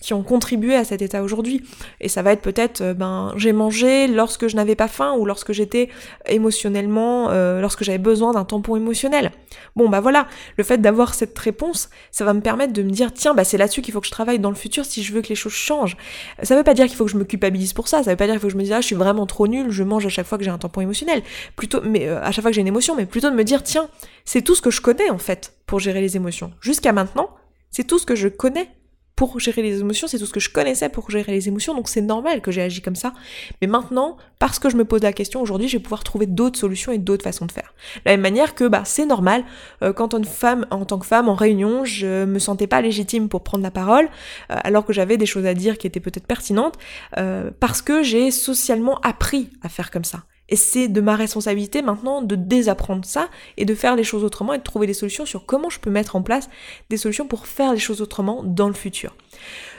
qui 0.03 0.13
ont 0.13 0.22
contribué 0.22 0.75
à 0.75 0.83
cet 0.83 1.01
état 1.01 1.24
aujourd'hui. 1.24 1.63
Et 2.01 2.10
ça 2.10 2.22
va 2.22 2.33
être 2.33 2.41
peut-être, 2.41 2.81
euh, 2.81 2.93
ben, 2.93 3.31
j'ai 3.38 3.53
mangé 3.53 4.07
lorsque 4.07 4.48
je 4.50 4.55
n'avais 4.57 4.75
pas 4.75 4.89
faim 4.89 5.15
ou 5.17 5.25
lorsque 5.25 5.53
j'étais 5.53 5.88
émotionnellement, 6.27 7.29
euh, 7.29 7.62
lorsque 7.62 7.83
j'avais 7.83 8.00
besoin 8.00 8.33
d'un 8.33 8.43
tampon 8.43 8.75
émotionnel. 8.75 9.31
Bon, 9.77 9.88
bah 9.88 10.01
voilà, 10.01 10.27
le 10.57 10.63
fait 10.65 10.79
d'avoir 10.79 11.13
cette 11.13 11.39
réponse, 11.39 11.89
ça 12.12 12.25
va 12.25 12.33
me 12.33 12.41
permettre 12.41 12.74
de 12.74 12.83
me 12.83 12.89
dire, 12.89 13.13
tiens, 13.13 13.33
bah 13.33 13.45
c'est 13.45 13.57
là-dessus 13.57 13.81
qu'il 13.81 13.93
faut 13.93 14.01
que 14.01 14.07
je 14.07 14.12
travaille 14.12 14.39
dans 14.39 14.50
le 14.50 14.57
futur 14.57 14.83
si 14.83 15.03
je 15.03 15.13
veux 15.13 15.22
que 15.22 15.29
les 15.29 15.36
choses 15.36 15.53
changent. 15.53 15.95
Ça 16.43 16.57
veut 16.57 16.63
pas 16.63 16.74
dire 16.74 16.88
qu'il 16.88 16.98
faut 16.98 17.05
que 17.05 17.12
je 17.12 17.17
me 17.17 17.24
culpabilise 17.24 17.72
pour 17.72 17.88
ça, 17.88 18.03
ça 18.03 18.12
veut 18.12 18.17
pas 18.17 18.25
dire 18.25 18.33
qu'il 18.33 18.41
faut 18.41 18.48
que 18.48 18.53
je 18.53 18.57
me 18.57 18.63
dise, 18.63 18.74
ah, 18.74 18.81
je 18.81 18.88
suis 18.88 18.95
vraiment 18.95 19.25
trop 19.25 19.48
nulle, 19.48 19.72
je 19.72 19.83
mange 19.83 20.05
à 20.05 20.10
chaque 20.10 20.27
fois 20.27 20.38
que 20.38 20.43
j'ai 20.43 20.51
un 20.51 20.57
tampon 20.57 20.81
émotionnel. 20.81 21.24
Plutôt, 21.55 21.79
mais 21.81 22.10
euh, 22.10 22.22
à 22.22 22.31
chaque 22.33 22.41
fois 22.41 22.51
que 22.51 22.55
j'ai 22.55 22.62
une 22.62 22.67
émotion, 22.67 22.93
mais 22.95 23.05
plutôt 23.05 23.29
de 23.29 23.36
me 23.36 23.45
dire, 23.45 23.63
tiens, 23.63 23.88
c'est 24.25 24.41
tout 24.41 24.53
ce 24.53 24.62
que 24.62 24.69
je 24.69 24.81
connais 24.81 25.10
en 25.10 25.17
fait 25.17 25.53
pour 25.65 25.79
gérer 25.79 26.01
les 26.01 26.15
émotions. 26.15 26.51
Jusqu'à 26.62 26.93
maintenant, 26.93 27.29
c'est 27.72 27.86
tout 27.86 28.00
ce 28.00 28.05
que 28.05 28.15
je 28.15 28.27
connais 28.27 28.70
pour 29.15 29.39
gérer 29.39 29.62
les 29.62 29.79
émotions, 29.79 30.08
c'est 30.08 30.17
tout 30.17 30.25
ce 30.25 30.34
que 30.34 30.39
je 30.39 30.50
connaissais 30.50 30.89
pour 30.89 31.10
gérer 31.12 31.32
les 31.32 31.48
émotions, 31.48 31.75
donc 31.75 31.88
c'est 31.88 32.01
normal 32.01 32.41
que 32.41 32.51
j'ai 32.51 32.62
agi 32.63 32.82
comme 32.82 32.96
ça. 32.96 33.13
Mais 33.62 33.67
maintenant, 33.67 34.17
parce 34.39 34.58
que 34.58 34.70
je 34.70 34.75
me 34.75 34.86
pose 34.86 35.03
la 35.03 35.13
question 35.13 35.39
aujourd'hui, 35.41 35.67
je 35.67 35.77
vais 35.77 35.84
pouvoir 35.84 36.03
trouver 36.03 36.25
d'autres 36.25 36.60
solutions 36.60 36.91
et 36.91 36.98
d'autres 36.98 37.24
façons 37.24 37.46
de 37.46 37.51
faire. 37.51 37.74
De 37.98 38.01
la 38.05 38.12
même 38.13 38.22
manière 38.22 38.55
que 38.55 38.67
bah 38.67 38.82
c'est 38.86 39.05
normal 39.05 39.46
euh, 39.84 39.93
quand 39.93 40.15
une 40.15 40.25
femme, 40.25 40.65
en 40.72 40.84
tant 40.86 40.98
que 40.98 41.05
femme 41.05 41.29
en 41.29 41.36
réunion, 41.36 41.86
je 41.86 42.25
me 42.25 42.39
sentais 42.39 42.67
pas 42.67 42.82
légitime 42.82 43.29
pour 43.29 43.43
prendre 43.43 43.63
la 43.63 43.72
parole, 43.72 44.05
euh, 44.51 44.55
alors 44.63 44.84
que 44.84 44.93
j'avais 44.93 45.17
des 45.17 45.27
choses 45.27 45.46
à 45.46 45.53
dire 45.53 45.77
qui 45.77 45.86
étaient 45.86 46.00
peut-être 46.00 46.27
pertinentes, 46.27 46.77
euh, 47.17 47.51
parce 47.60 47.82
que 47.82 48.01
j'ai 48.01 48.32
socialement 48.32 49.00
appris 49.01 49.51
à 49.62 49.70
faire 49.70 49.91
comme 49.91 50.05
ça. 50.05 50.24
Et 50.50 50.55
c'est 50.55 50.88
de 50.88 51.01
ma 51.01 51.15
responsabilité 51.15 51.81
maintenant 51.81 52.21
de 52.21 52.35
désapprendre 52.35 53.05
ça 53.05 53.29
et 53.57 53.65
de 53.65 53.75
faire 53.75 53.95
les 53.95 54.03
choses 54.03 54.23
autrement 54.23 54.53
et 54.53 54.57
de 54.57 54.63
trouver 54.63 54.88
des 54.88 54.93
solutions 54.93 55.25
sur 55.25 55.45
comment 55.45 55.69
je 55.69 55.79
peux 55.79 55.89
mettre 55.89 56.15
en 56.15 56.21
place 56.21 56.50
des 56.89 56.97
solutions 56.97 57.27
pour 57.27 57.47
faire 57.47 57.73
les 57.73 57.79
choses 57.79 58.01
autrement 58.01 58.43
dans 58.43 58.67
le 58.67 58.73
futur. 58.73 59.15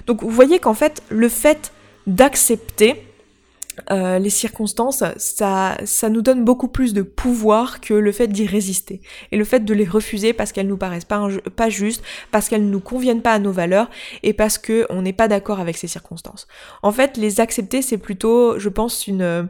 Donc 0.07 0.23
vous 0.23 0.31
voyez 0.31 0.59
qu'en 0.59 0.75
fait, 0.75 1.03
le 1.11 1.29
fait 1.29 1.73
d'accepter 2.07 3.07
euh, 3.91 4.19
les 4.19 4.31
circonstances, 4.31 5.03
ça, 5.17 5.77
nous 6.09 6.23
donne 6.23 6.45
beaucoup 6.45 6.69
plus 6.69 6.95
de 6.95 7.03
pouvoir 7.03 7.81
que 7.81 7.95
le 7.95 8.13
fait 8.13 8.29
d'y 8.29 8.47
résister. 8.47 9.01
Et 9.33 9.37
le 9.37 9.45
fait 9.45 9.65
de 9.65 9.75
les 9.75 9.85
refuser 9.85 10.33
parce 10.33 10.53
qu'elles 10.53 10.69
nous 10.69 10.77
paraissent 10.77 11.05
pas 11.07 11.69
justes, 11.69 12.03
parce 12.31 12.49
qu'elles 12.49 12.65
ne 12.65 12.71
nous 12.71 12.81
conviennent 12.81 13.23
pas 13.23 13.33
à 13.33 13.39
nos 13.39 13.53
valeurs, 13.53 13.91
et 14.23 14.33
parce 14.33 14.59
qu'on 14.59 15.03
n'est 15.03 15.13
pas 15.13 15.29
d'accord 15.29 15.61
avec 15.61 15.77
ces 15.77 15.89
circonstances. 15.89 16.47
En 16.83 16.93
fait, 16.93 17.17
les 17.17 17.41
accepter, 17.41 17.83
c'est 17.83 17.99
plutôt, 17.99 18.59
je 18.59 18.69
pense, 18.69 19.07
une 19.07 19.49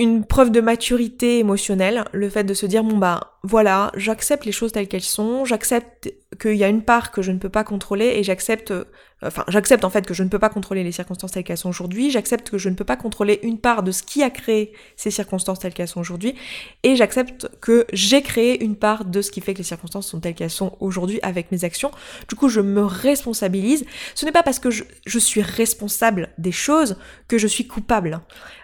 une 0.00 0.24
preuve 0.24 0.50
de 0.50 0.62
maturité 0.62 1.38
émotionnelle, 1.40 2.04
le 2.12 2.30
fait 2.30 2.42
de 2.42 2.54
se 2.54 2.64
dire 2.64 2.82
bon 2.82 2.96
bah 2.96 3.34
voilà, 3.42 3.92
j'accepte 3.94 4.46
les 4.46 4.52
choses 4.52 4.72
telles 4.72 4.88
qu'elles 4.88 5.02
sont, 5.02 5.44
j'accepte 5.44 6.10
qu'il 6.40 6.56
y 6.56 6.64
a 6.64 6.68
une 6.68 6.82
part 6.82 7.12
que 7.12 7.20
je 7.20 7.30
ne 7.32 7.38
peux 7.38 7.50
pas 7.50 7.64
contrôler 7.64 8.14
et 8.16 8.22
j'accepte 8.22 8.72
enfin 9.22 9.44
j'accepte 9.48 9.84
en 9.84 9.90
fait 9.90 10.06
que 10.06 10.14
je 10.14 10.22
ne 10.22 10.28
peux 10.28 10.38
pas 10.38 10.48
contrôler 10.48 10.84
les 10.84 10.92
circonstances 10.92 11.32
telles 11.32 11.44
qu'elles 11.44 11.58
sont 11.58 11.68
aujourd'hui, 11.68 12.10
j'accepte 12.10 12.50
que 12.50 12.58
je 12.58 12.68
ne 12.68 12.74
peux 12.74 12.84
pas 12.84 12.96
contrôler 12.96 13.40
une 13.42 13.58
part 13.58 13.82
de 13.82 13.92
ce 13.92 14.02
qui 14.02 14.22
a 14.22 14.30
créé 14.30 14.72
ces 14.96 15.10
circonstances 15.10 15.58
telles 15.58 15.74
qu'elles 15.74 15.88
sont 15.88 16.00
aujourd'hui, 16.00 16.34
et 16.82 16.96
j'accepte 16.96 17.48
que 17.60 17.86
j'ai 17.92 18.22
créé 18.22 18.62
une 18.62 18.76
part 18.76 19.04
de 19.04 19.22
ce 19.22 19.30
qui 19.30 19.40
fait 19.40 19.54
que 19.54 19.58
les 19.58 19.64
circonstances 19.64 20.08
sont 20.08 20.20
telles 20.20 20.34
qu'elles 20.34 20.50
sont 20.50 20.76
aujourd'hui 20.80 21.18
avec 21.22 21.52
mes 21.52 21.64
actions. 21.64 21.90
Du 22.28 22.34
coup, 22.34 22.48
je 22.48 22.60
me 22.60 22.84
responsabilise. 22.84 23.84
Ce 24.14 24.24
n'est 24.24 24.32
pas 24.32 24.42
parce 24.42 24.58
que 24.58 24.70
je, 24.70 24.84
suis 25.18 25.42
responsable 25.42 26.30
des 26.38 26.52
choses 26.52 26.96
que 27.28 27.36
je 27.36 27.46
suis 27.46 27.66
coupable. 27.66 28.20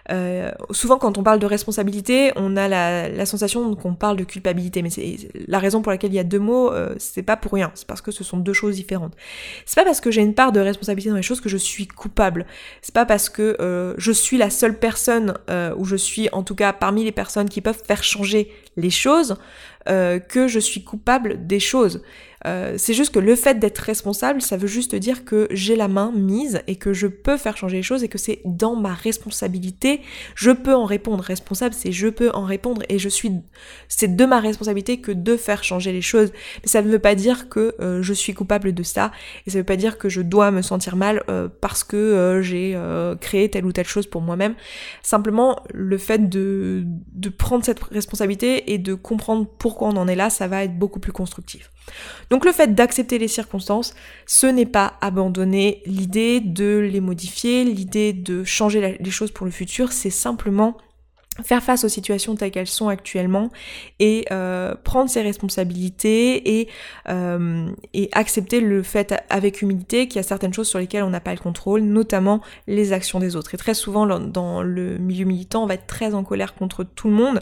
Euh, 0.09 0.51
souvent, 0.71 0.97
quand 0.97 1.17
on 1.17 1.23
parle 1.23 1.39
de 1.39 1.45
responsabilité, 1.45 2.31
on 2.35 2.57
a 2.57 2.67
la, 2.67 3.09
la 3.09 3.25
sensation 3.25 3.75
qu'on 3.75 3.93
parle 3.93 4.17
de 4.17 4.23
culpabilité, 4.23 4.81
mais 4.81 4.89
c'est 4.89 5.17
la 5.47 5.59
raison 5.59 5.81
pour 5.81 5.91
laquelle 5.91 6.11
il 6.11 6.15
y 6.15 6.19
a 6.19 6.23
deux 6.23 6.39
mots, 6.39 6.71
euh, 6.71 6.95
c'est 6.97 7.21
pas 7.21 7.37
pour 7.37 7.53
rien, 7.53 7.71
c'est 7.75 7.87
parce 7.87 8.01
que 8.01 8.11
ce 8.11 8.23
sont 8.23 8.37
deux 8.37 8.53
choses 8.53 8.75
différentes. 8.75 9.13
C'est 9.65 9.75
pas 9.75 9.85
parce 9.85 10.01
que 10.01 10.09
j'ai 10.09 10.21
une 10.21 10.33
part 10.33 10.46
de 10.51 10.59
responsabilité 10.59 11.09
dans 11.09 11.15
les 11.15 11.21
choses 11.21 11.41
que 11.41 11.49
je 11.49 11.57
suis 11.57 11.87
coupable. 11.87 12.45
C'est 12.81 12.93
pas 12.93 13.05
parce 13.05 13.29
que 13.29 13.57
euh, 13.59 13.93
je 13.97 14.11
suis 14.11 14.37
la 14.37 14.49
seule 14.49 14.77
personne, 14.77 15.33
euh, 15.49 15.73
ou 15.77 15.85
je 15.85 15.95
suis 15.95 16.29
en 16.31 16.43
tout 16.43 16.55
cas 16.55 16.73
parmi 16.73 17.03
les 17.03 17.11
personnes 17.11 17.49
qui 17.49 17.61
peuvent 17.61 17.81
faire 17.85 18.03
changer 18.03 18.51
les 18.75 18.89
choses, 18.89 19.37
euh, 19.89 20.19
que 20.19 20.47
je 20.47 20.59
suis 20.59 20.83
coupable 20.83 21.47
des 21.47 21.59
choses. 21.59 22.01
Euh, 22.45 22.75
c'est 22.77 22.93
juste 22.93 23.13
que 23.13 23.19
le 23.19 23.35
fait 23.35 23.57
d'être 23.59 23.79
responsable, 23.79 24.41
ça 24.41 24.57
veut 24.57 24.67
juste 24.67 24.95
dire 24.95 25.25
que 25.25 25.47
j'ai 25.51 25.75
la 25.75 25.87
main 25.87 26.11
mise 26.15 26.61
et 26.67 26.75
que 26.75 26.93
je 26.93 27.07
peux 27.07 27.37
faire 27.37 27.57
changer 27.57 27.77
les 27.77 27.83
choses 27.83 28.03
et 28.03 28.07
que 28.07 28.17
c'est 28.17 28.41
dans 28.45 28.75
ma 28.75 28.93
responsabilité. 28.93 30.01
Je 30.35 30.51
peux 30.51 30.75
en 30.75 30.85
répondre. 30.85 31.23
Responsable, 31.23 31.73
c'est 31.73 31.91
je 31.91 32.07
peux 32.07 32.29
en 32.33 32.43
répondre 32.43 32.83
et 32.89 32.99
je 32.99 33.09
suis. 33.09 33.31
C'est 33.87 34.15
de 34.15 34.25
ma 34.25 34.39
responsabilité 34.39 34.99
que 34.99 35.11
de 35.11 35.35
faire 35.35 35.63
changer 35.63 35.91
les 35.91 36.01
choses. 36.01 36.31
Mais 36.63 36.69
ça 36.69 36.81
ne 36.81 36.89
veut 36.89 36.99
pas 36.99 37.15
dire 37.15 37.49
que 37.49 37.75
euh, 37.79 38.01
je 38.01 38.13
suis 38.13 38.33
coupable 38.33 38.73
de 38.73 38.83
ça 38.83 39.11
et 39.45 39.49
ça 39.49 39.57
ne 39.57 39.61
veut 39.61 39.65
pas 39.65 39.75
dire 39.75 39.97
que 39.97 40.09
je 40.09 40.21
dois 40.21 40.51
me 40.51 40.61
sentir 40.61 40.95
mal 40.95 41.23
parce 41.61 41.83
que 41.83 42.39
j'ai 42.43 42.79
créé 43.21 43.49
telle 43.49 43.65
ou 43.65 43.71
telle 43.71 43.87
chose 43.87 44.07
pour 44.07 44.21
moi-même. 44.21 44.55
Simplement, 45.01 45.57
le 45.73 45.97
fait 45.97 46.29
de, 46.29 46.83
de 47.13 47.29
prendre 47.29 47.65
cette 47.65 47.81
responsabilité 47.83 48.73
et 48.73 48.77
de 48.77 48.93
comprendre 48.93 49.47
pourquoi 49.57 49.76
on 49.85 49.97
en 49.97 50.07
est 50.07 50.15
là, 50.15 50.29
ça 50.29 50.47
va 50.47 50.63
être 50.63 50.77
beaucoup 50.77 50.99
plus 50.99 51.11
constructif. 51.11 51.71
Donc 52.29 52.45
le 52.45 52.51
fait 52.51 52.73
d'accepter 52.73 53.17
les 53.17 53.27
circonstances, 53.27 53.93
ce 54.25 54.47
n'est 54.47 54.65
pas 54.65 54.93
abandonner 55.01 55.81
l'idée 55.85 56.39
de 56.39 56.77
les 56.77 57.01
modifier, 57.01 57.63
l'idée 57.63 58.13
de 58.13 58.43
changer 58.43 58.97
les 58.99 59.11
choses 59.11 59.31
pour 59.31 59.45
le 59.45 59.51
futur, 59.51 59.91
c'est 59.91 60.09
simplement 60.09 60.77
faire 61.43 61.63
face 61.63 61.83
aux 61.83 61.89
situations 61.89 62.35
telles 62.35 62.51
qu'elles 62.51 62.67
sont 62.67 62.87
actuellement 62.87 63.51
et 63.99 64.25
euh, 64.31 64.75
prendre 64.83 65.09
ses 65.09 65.21
responsabilités 65.21 66.59
et, 66.59 66.69
euh, 67.09 67.69
et 67.93 68.09
accepter 68.11 68.59
le 68.59 68.83
fait 68.83 69.15
avec 69.29 69.61
humilité 69.61 70.07
qu'il 70.07 70.17
y 70.17 70.19
a 70.19 70.23
certaines 70.23 70.53
choses 70.53 70.67
sur 70.67 70.79
lesquelles 70.79 71.03
on 71.03 71.09
n'a 71.09 71.19
pas 71.19 71.33
le 71.33 71.39
contrôle, 71.39 71.81
notamment 71.81 72.41
les 72.67 72.93
actions 72.93 73.19
des 73.19 73.35
autres. 73.35 73.53
Et 73.53 73.57
très 73.57 73.73
souvent 73.73 74.05
dans 74.19 74.61
le 74.61 74.97
milieu 74.97 75.25
militant, 75.25 75.63
on 75.63 75.67
va 75.67 75.75
être 75.75 75.87
très 75.87 76.13
en 76.13 76.23
colère 76.23 76.55
contre 76.55 76.83
tout 76.83 77.09
le 77.09 77.15
monde 77.15 77.41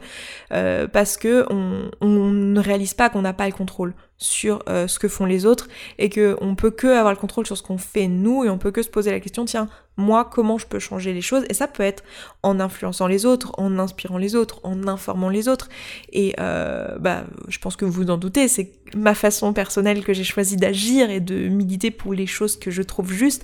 euh, 0.51 0.87
parce 0.87 1.17
que 1.17 1.45
on, 1.49 1.89
on 2.01 2.31
ne 2.31 2.59
réalise 2.59 2.93
pas 2.93 3.09
qu'on 3.09 3.21
n'a 3.21 3.33
pas 3.33 3.47
le 3.47 3.53
contrôle 3.53 3.93
sur 4.17 4.63
euh, 4.69 4.87
ce 4.87 4.99
que 4.99 5.07
font 5.07 5.25
les 5.25 5.45
autres 5.45 5.67
et 5.97 6.09
que 6.09 6.37
on 6.41 6.55
peut 6.55 6.71
que 6.71 6.87
avoir 6.87 7.13
le 7.13 7.19
contrôle 7.19 7.45
sur 7.45 7.57
ce 7.57 7.63
qu'on 7.63 7.77
fait 7.77 8.07
nous 8.07 8.43
et 8.43 8.49
on 8.49 8.57
peut 8.57 8.71
que 8.71 8.81
se 8.81 8.89
poser 8.89 9.11
la 9.11 9.19
question 9.19 9.45
tiens 9.45 9.67
moi 9.97 10.25
comment 10.25 10.57
je 10.57 10.67
peux 10.67 10.79
changer 10.79 11.13
les 11.13 11.21
choses? 11.21 11.43
Et 11.49 11.53
ça 11.53 11.67
peut 11.67 11.83
être 11.83 12.03
en 12.43 12.59
influençant 12.59 13.07
les 13.07 13.25
autres 13.25 13.51
en 13.57 13.79
inspirant 13.79 14.17
les 14.17 14.35
autres 14.35 14.59
en 14.63 14.87
informant 14.87 15.29
les 15.29 15.47
autres. 15.47 15.69
Et 16.11 16.35
euh, 16.39 16.97
bah 16.99 17.23
je 17.47 17.59
pense 17.59 17.75
que 17.75 17.85
vous 17.85 17.91
vous 17.91 18.09
en 18.09 18.17
doutez 18.17 18.47
c'est 18.47 18.71
ma 18.95 19.13
façon 19.13 19.53
personnelle 19.53 20.03
que 20.03 20.13
j'ai 20.13 20.23
choisi 20.23 20.55
d'agir 20.55 21.09
et 21.09 21.19
de 21.19 21.47
militer 21.47 21.91
pour 21.91 22.13
les 22.13 22.25
choses 22.25 22.57
que 22.57 22.71
je 22.71 22.81
trouve 22.81 23.11
justes 23.11 23.43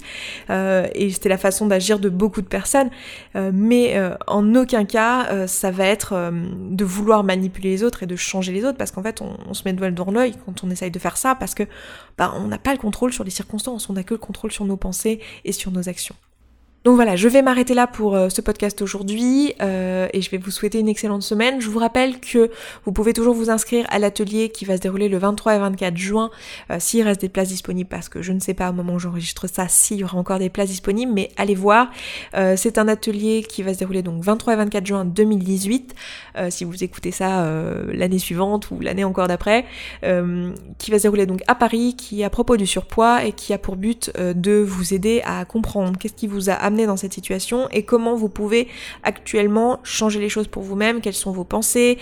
euh, 0.49 0.87
et 0.95 1.11
c'était 1.11 1.29
la 1.29 1.37
façon 1.37 1.67
d'agir 1.67 1.99
de 1.99 2.09
beaucoup 2.09 2.41
de 2.41 2.47
personnes 2.47 2.89
euh, 3.35 3.51
mais 3.53 3.97
euh, 3.97 4.15
en 4.27 4.55
aucun 4.55 4.85
cas 4.85 5.47
ça 5.47 5.71
va 5.71 5.85
être 5.85 6.31
de 6.33 6.85
vouloir 6.85 7.23
manipuler 7.23 7.69
les 7.69 7.83
autres 7.83 8.03
et 8.03 8.07
de 8.07 8.15
changer 8.15 8.53
les 8.53 8.63
autres 8.63 8.77
parce 8.77 8.91
qu'en 8.91 9.03
fait 9.03 9.21
on, 9.21 9.53
se 9.53 9.63
met 9.65 9.73
de 9.73 9.89
dans 9.89 10.11
l'œil 10.11 10.35
quand 10.45 10.63
on 10.63 10.69
essaye 10.69 10.91
de 10.91 10.99
faire 10.99 11.17
ça 11.17 11.35
parce 11.35 11.53
que 11.53 11.63
bah, 12.17 12.33
on 12.37 12.47
n'a 12.47 12.57
pas 12.57 12.71
le 12.71 12.79
contrôle 12.79 13.11
sur 13.11 13.23
les 13.23 13.31
circonstances, 13.31 13.89
on 13.89 13.93
n'a 13.93 14.03
que 14.03 14.13
le 14.13 14.19
contrôle 14.19 14.51
sur 14.51 14.65
nos 14.65 14.77
pensées 14.77 15.19
et 15.43 15.51
sur 15.51 15.71
nos 15.71 15.89
actions. 15.89 16.15
Donc 16.83 16.95
voilà, 16.95 17.15
je 17.15 17.27
vais 17.27 17.43
m'arrêter 17.43 17.75
là 17.75 17.85
pour 17.85 18.15
euh, 18.15 18.29
ce 18.29 18.41
podcast 18.41 18.81
aujourd'hui 18.81 19.53
euh, 19.61 20.07
et 20.13 20.21
je 20.23 20.31
vais 20.31 20.39
vous 20.39 20.49
souhaiter 20.49 20.79
une 20.79 20.89
excellente 20.89 21.21
semaine. 21.21 21.61
Je 21.61 21.69
vous 21.69 21.77
rappelle 21.77 22.19
que 22.19 22.49
vous 22.85 22.91
pouvez 22.91 23.13
toujours 23.13 23.35
vous 23.35 23.51
inscrire 23.51 23.85
à 23.91 23.99
l'atelier 23.99 24.49
qui 24.49 24.65
va 24.65 24.77
se 24.77 24.81
dérouler 24.81 25.07
le 25.07 25.19
23 25.19 25.57
et 25.57 25.59
24 25.59 25.95
juin 25.95 26.31
euh, 26.71 26.77
s'il 26.79 27.03
reste 27.03 27.21
des 27.21 27.29
places 27.29 27.49
disponibles 27.49 27.87
parce 27.87 28.09
que 28.09 28.23
je 28.23 28.31
ne 28.31 28.39
sais 28.39 28.55
pas 28.55 28.71
au 28.71 28.73
moment 28.73 28.95
où 28.95 28.99
j'enregistre 28.99 29.47
ça 29.47 29.67
s'il 29.67 29.97
y 29.97 30.03
aura 30.03 30.17
encore 30.17 30.39
des 30.39 30.49
places 30.49 30.69
disponibles 30.69 31.11
mais 31.13 31.29
allez 31.37 31.53
voir. 31.53 31.91
c'est 32.55 32.77
un 32.79 32.87
atelier 32.87 33.45
qui 33.47 33.61
va 33.61 33.73
se 33.73 33.79
dérouler 33.79 34.01
donc 34.01 34.23
23 34.23 34.53
et 34.53 34.55
24 34.57 34.85
juin 34.85 35.05
2018 35.05 35.93
si 36.49 36.63
vous 36.63 36.83
écoutez 36.83 37.11
ça 37.11 37.45
l'année 37.93 38.19
suivante 38.19 38.71
ou 38.71 38.79
l'année 38.79 39.03
encore 39.03 39.27
d'après 39.27 39.65
qui 40.77 40.91
va 40.91 40.97
se 40.97 41.03
dérouler 41.03 41.25
donc 41.25 41.41
à 41.47 41.55
Paris 41.55 41.95
qui 41.95 42.21
est 42.21 42.23
à 42.23 42.29
propos 42.29 42.57
du 42.57 42.65
surpoids 42.65 43.23
et 43.25 43.33
qui 43.33 43.53
a 43.53 43.57
pour 43.57 43.75
but 43.75 44.11
de 44.17 44.61
vous 44.61 44.93
aider 44.93 45.21
à 45.25 45.45
comprendre 45.45 45.97
qu'est-ce 45.99 46.13
qui 46.13 46.27
vous 46.27 46.49
a 46.49 46.70
dans 46.71 46.97
cette 46.97 47.13
situation 47.13 47.67
et 47.71 47.83
comment 47.83 48.15
vous 48.15 48.29
pouvez 48.29 48.67
actuellement 49.03 49.79
changer 49.83 50.19
les 50.19 50.29
choses 50.29 50.47
pour 50.47 50.63
vous-même, 50.63 51.01
quelles 51.01 51.13
sont 51.13 51.31
vos 51.31 51.43
pensées, 51.43 51.97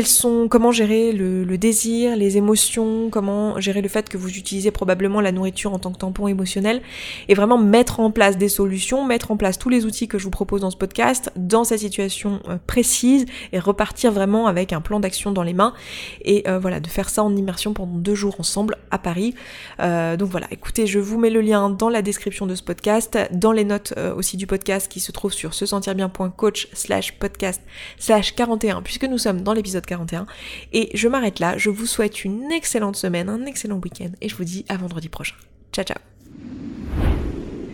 sont, 0.00 0.48
comment 0.48 0.72
gérer 0.72 1.12
le, 1.12 1.58
désir, 1.58 2.16
les 2.16 2.38
émotions, 2.38 3.10
comment 3.10 3.60
gérer 3.60 3.82
le 3.82 3.88
fait 3.88 4.08
que 4.08 4.16
vous 4.16 4.30
utilisez 4.30 4.70
probablement 4.70 5.20
la 5.20 5.32
nourriture 5.32 5.74
en 5.74 5.78
tant 5.78 5.92
que 5.92 5.98
tampon 5.98 6.28
émotionnel 6.28 6.80
et 7.28 7.34
vraiment 7.34 7.58
mettre 7.58 8.00
en 8.00 8.10
place 8.10 8.38
des 8.38 8.48
solutions, 8.48 9.04
mettre 9.04 9.30
en 9.30 9.36
place 9.36 9.58
tous 9.58 9.68
les 9.68 9.84
outils 9.84 10.08
que 10.08 10.18
je 10.18 10.24
vous 10.24 10.30
propose 10.30 10.62
dans 10.62 10.70
ce 10.70 10.76
podcast 10.76 11.30
dans 11.36 11.64
cette 11.64 11.80
situation 11.80 12.40
euh, 12.48 12.56
précise 12.66 13.26
et 13.52 13.58
repartir 13.58 14.12
vraiment 14.12 14.46
avec 14.46 14.72
un 14.72 14.80
plan 14.80 14.98
d'action 14.98 15.30
dans 15.30 15.42
les 15.42 15.52
mains 15.52 15.74
et 16.24 16.48
euh, 16.48 16.58
voilà 16.58 16.80
de 16.80 16.88
faire 16.88 17.10
ça 17.10 17.22
en 17.22 17.36
immersion 17.36 17.74
pendant 17.74 17.98
deux 17.98 18.14
jours 18.14 18.36
ensemble 18.38 18.76
à 18.90 18.98
Paris. 18.98 19.34
Euh, 19.80 20.16
donc 20.16 20.30
voilà, 20.30 20.46
écoutez, 20.50 20.86
je 20.86 20.98
vous 20.98 21.18
mets 21.18 21.30
le 21.30 21.40
lien 21.40 21.68
dans 21.68 21.90
la 21.90 22.00
description 22.00 22.46
de 22.46 22.54
ce 22.54 22.62
podcast, 22.62 23.18
dans 23.32 23.52
les 23.52 23.64
notes 23.64 23.92
euh, 24.02 24.14
aussi 24.14 24.36
du 24.36 24.46
podcast 24.46 24.90
qui 24.90 25.00
se 25.00 25.12
trouve 25.12 25.32
sur 25.32 25.54
se 25.54 25.66
sentir 25.66 25.94
bien.coach 25.94 26.68
slash 26.72 27.18
podcast 27.18 27.62
slash 27.98 28.34
41 28.34 28.82
puisque 28.82 29.04
nous 29.04 29.18
sommes 29.18 29.42
dans 29.42 29.52
l'épisode 29.52 29.86
41 29.86 30.26
et 30.72 30.90
je 30.94 31.08
m'arrête 31.08 31.38
là, 31.38 31.56
je 31.56 31.70
vous 31.70 31.86
souhaite 31.86 32.24
une 32.24 32.50
excellente 32.52 32.96
semaine, 32.96 33.28
un 33.28 33.46
excellent 33.46 33.80
week-end 33.82 34.10
et 34.20 34.28
je 34.28 34.36
vous 34.36 34.44
dis 34.44 34.64
à 34.68 34.76
vendredi 34.76 35.08
prochain. 35.08 35.36
Ciao 35.72 35.84
ciao 35.84 35.98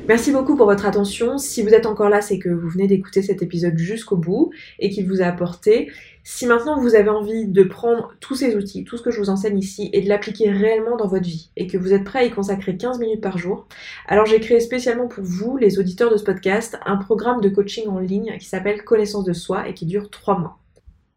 Merci 0.08 0.32
beaucoup 0.32 0.56
pour 0.56 0.64
votre 0.64 0.86
attention. 0.86 1.36
Si 1.36 1.62
vous 1.62 1.74
êtes 1.74 1.84
encore 1.84 2.08
là, 2.08 2.22
c'est 2.22 2.38
que 2.38 2.48
vous 2.48 2.70
venez 2.70 2.86
d'écouter 2.86 3.20
cet 3.20 3.42
épisode 3.42 3.76
jusqu'au 3.76 4.16
bout 4.16 4.50
et 4.78 4.88
qu'il 4.88 5.06
vous 5.06 5.20
a 5.20 5.26
apporté. 5.26 5.90
Si 6.30 6.44
maintenant 6.44 6.78
vous 6.78 6.94
avez 6.94 7.08
envie 7.08 7.46
de 7.46 7.62
prendre 7.62 8.12
tous 8.20 8.34
ces 8.34 8.54
outils, 8.54 8.84
tout 8.84 8.98
ce 8.98 9.02
que 9.02 9.10
je 9.10 9.18
vous 9.18 9.30
enseigne 9.30 9.56
ici, 9.56 9.88
et 9.94 10.02
de 10.02 10.10
l'appliquer 10.10 10.50
réellement 10.50 10.94
dans 10.98 11.08
votre 11.08 11.24
vie, 11.24 11.50
et 11.56 11.66
que 11.66 11.78
vous 11.78 11.94
êtes 11.94 12.04
prêt 12.04 12.18
à 12.18 12.24
y 12.24 12.30
consacrer 12.30 12.76
15 12.76 12.98
minutes 12.98 13.22
par 13.22 13.38
jour, 13.38 13.66
alors 14.06 14.26
j'ai 14.26 14.38
créé 14.38 14.60
spécialement 14.60 15.08
pour 15.08 15.24
vous, 15.24 15.56
les 15.56 15.78
auditeurs 15.78 16.12
de 16.12 16.18
ce 16.18 16.24
podcast, 16.24 16.78
un 16.84 16.98
programme 16.98 17.40
de 17.40 17.48
coaching 17.48 17.88
en 17.88 17.98
ligne 17.98 18.36
qui 18.38 18.44
s'appelle 18.44 18.84
Connaissance 18.84 19.24
de 19.24 19.32
soi 19.32 19.68
et 19.68 19.74
qui 19.74 19.86
dure 19.86 20.10
3 20.10 20.38
mois. 20.38 20.58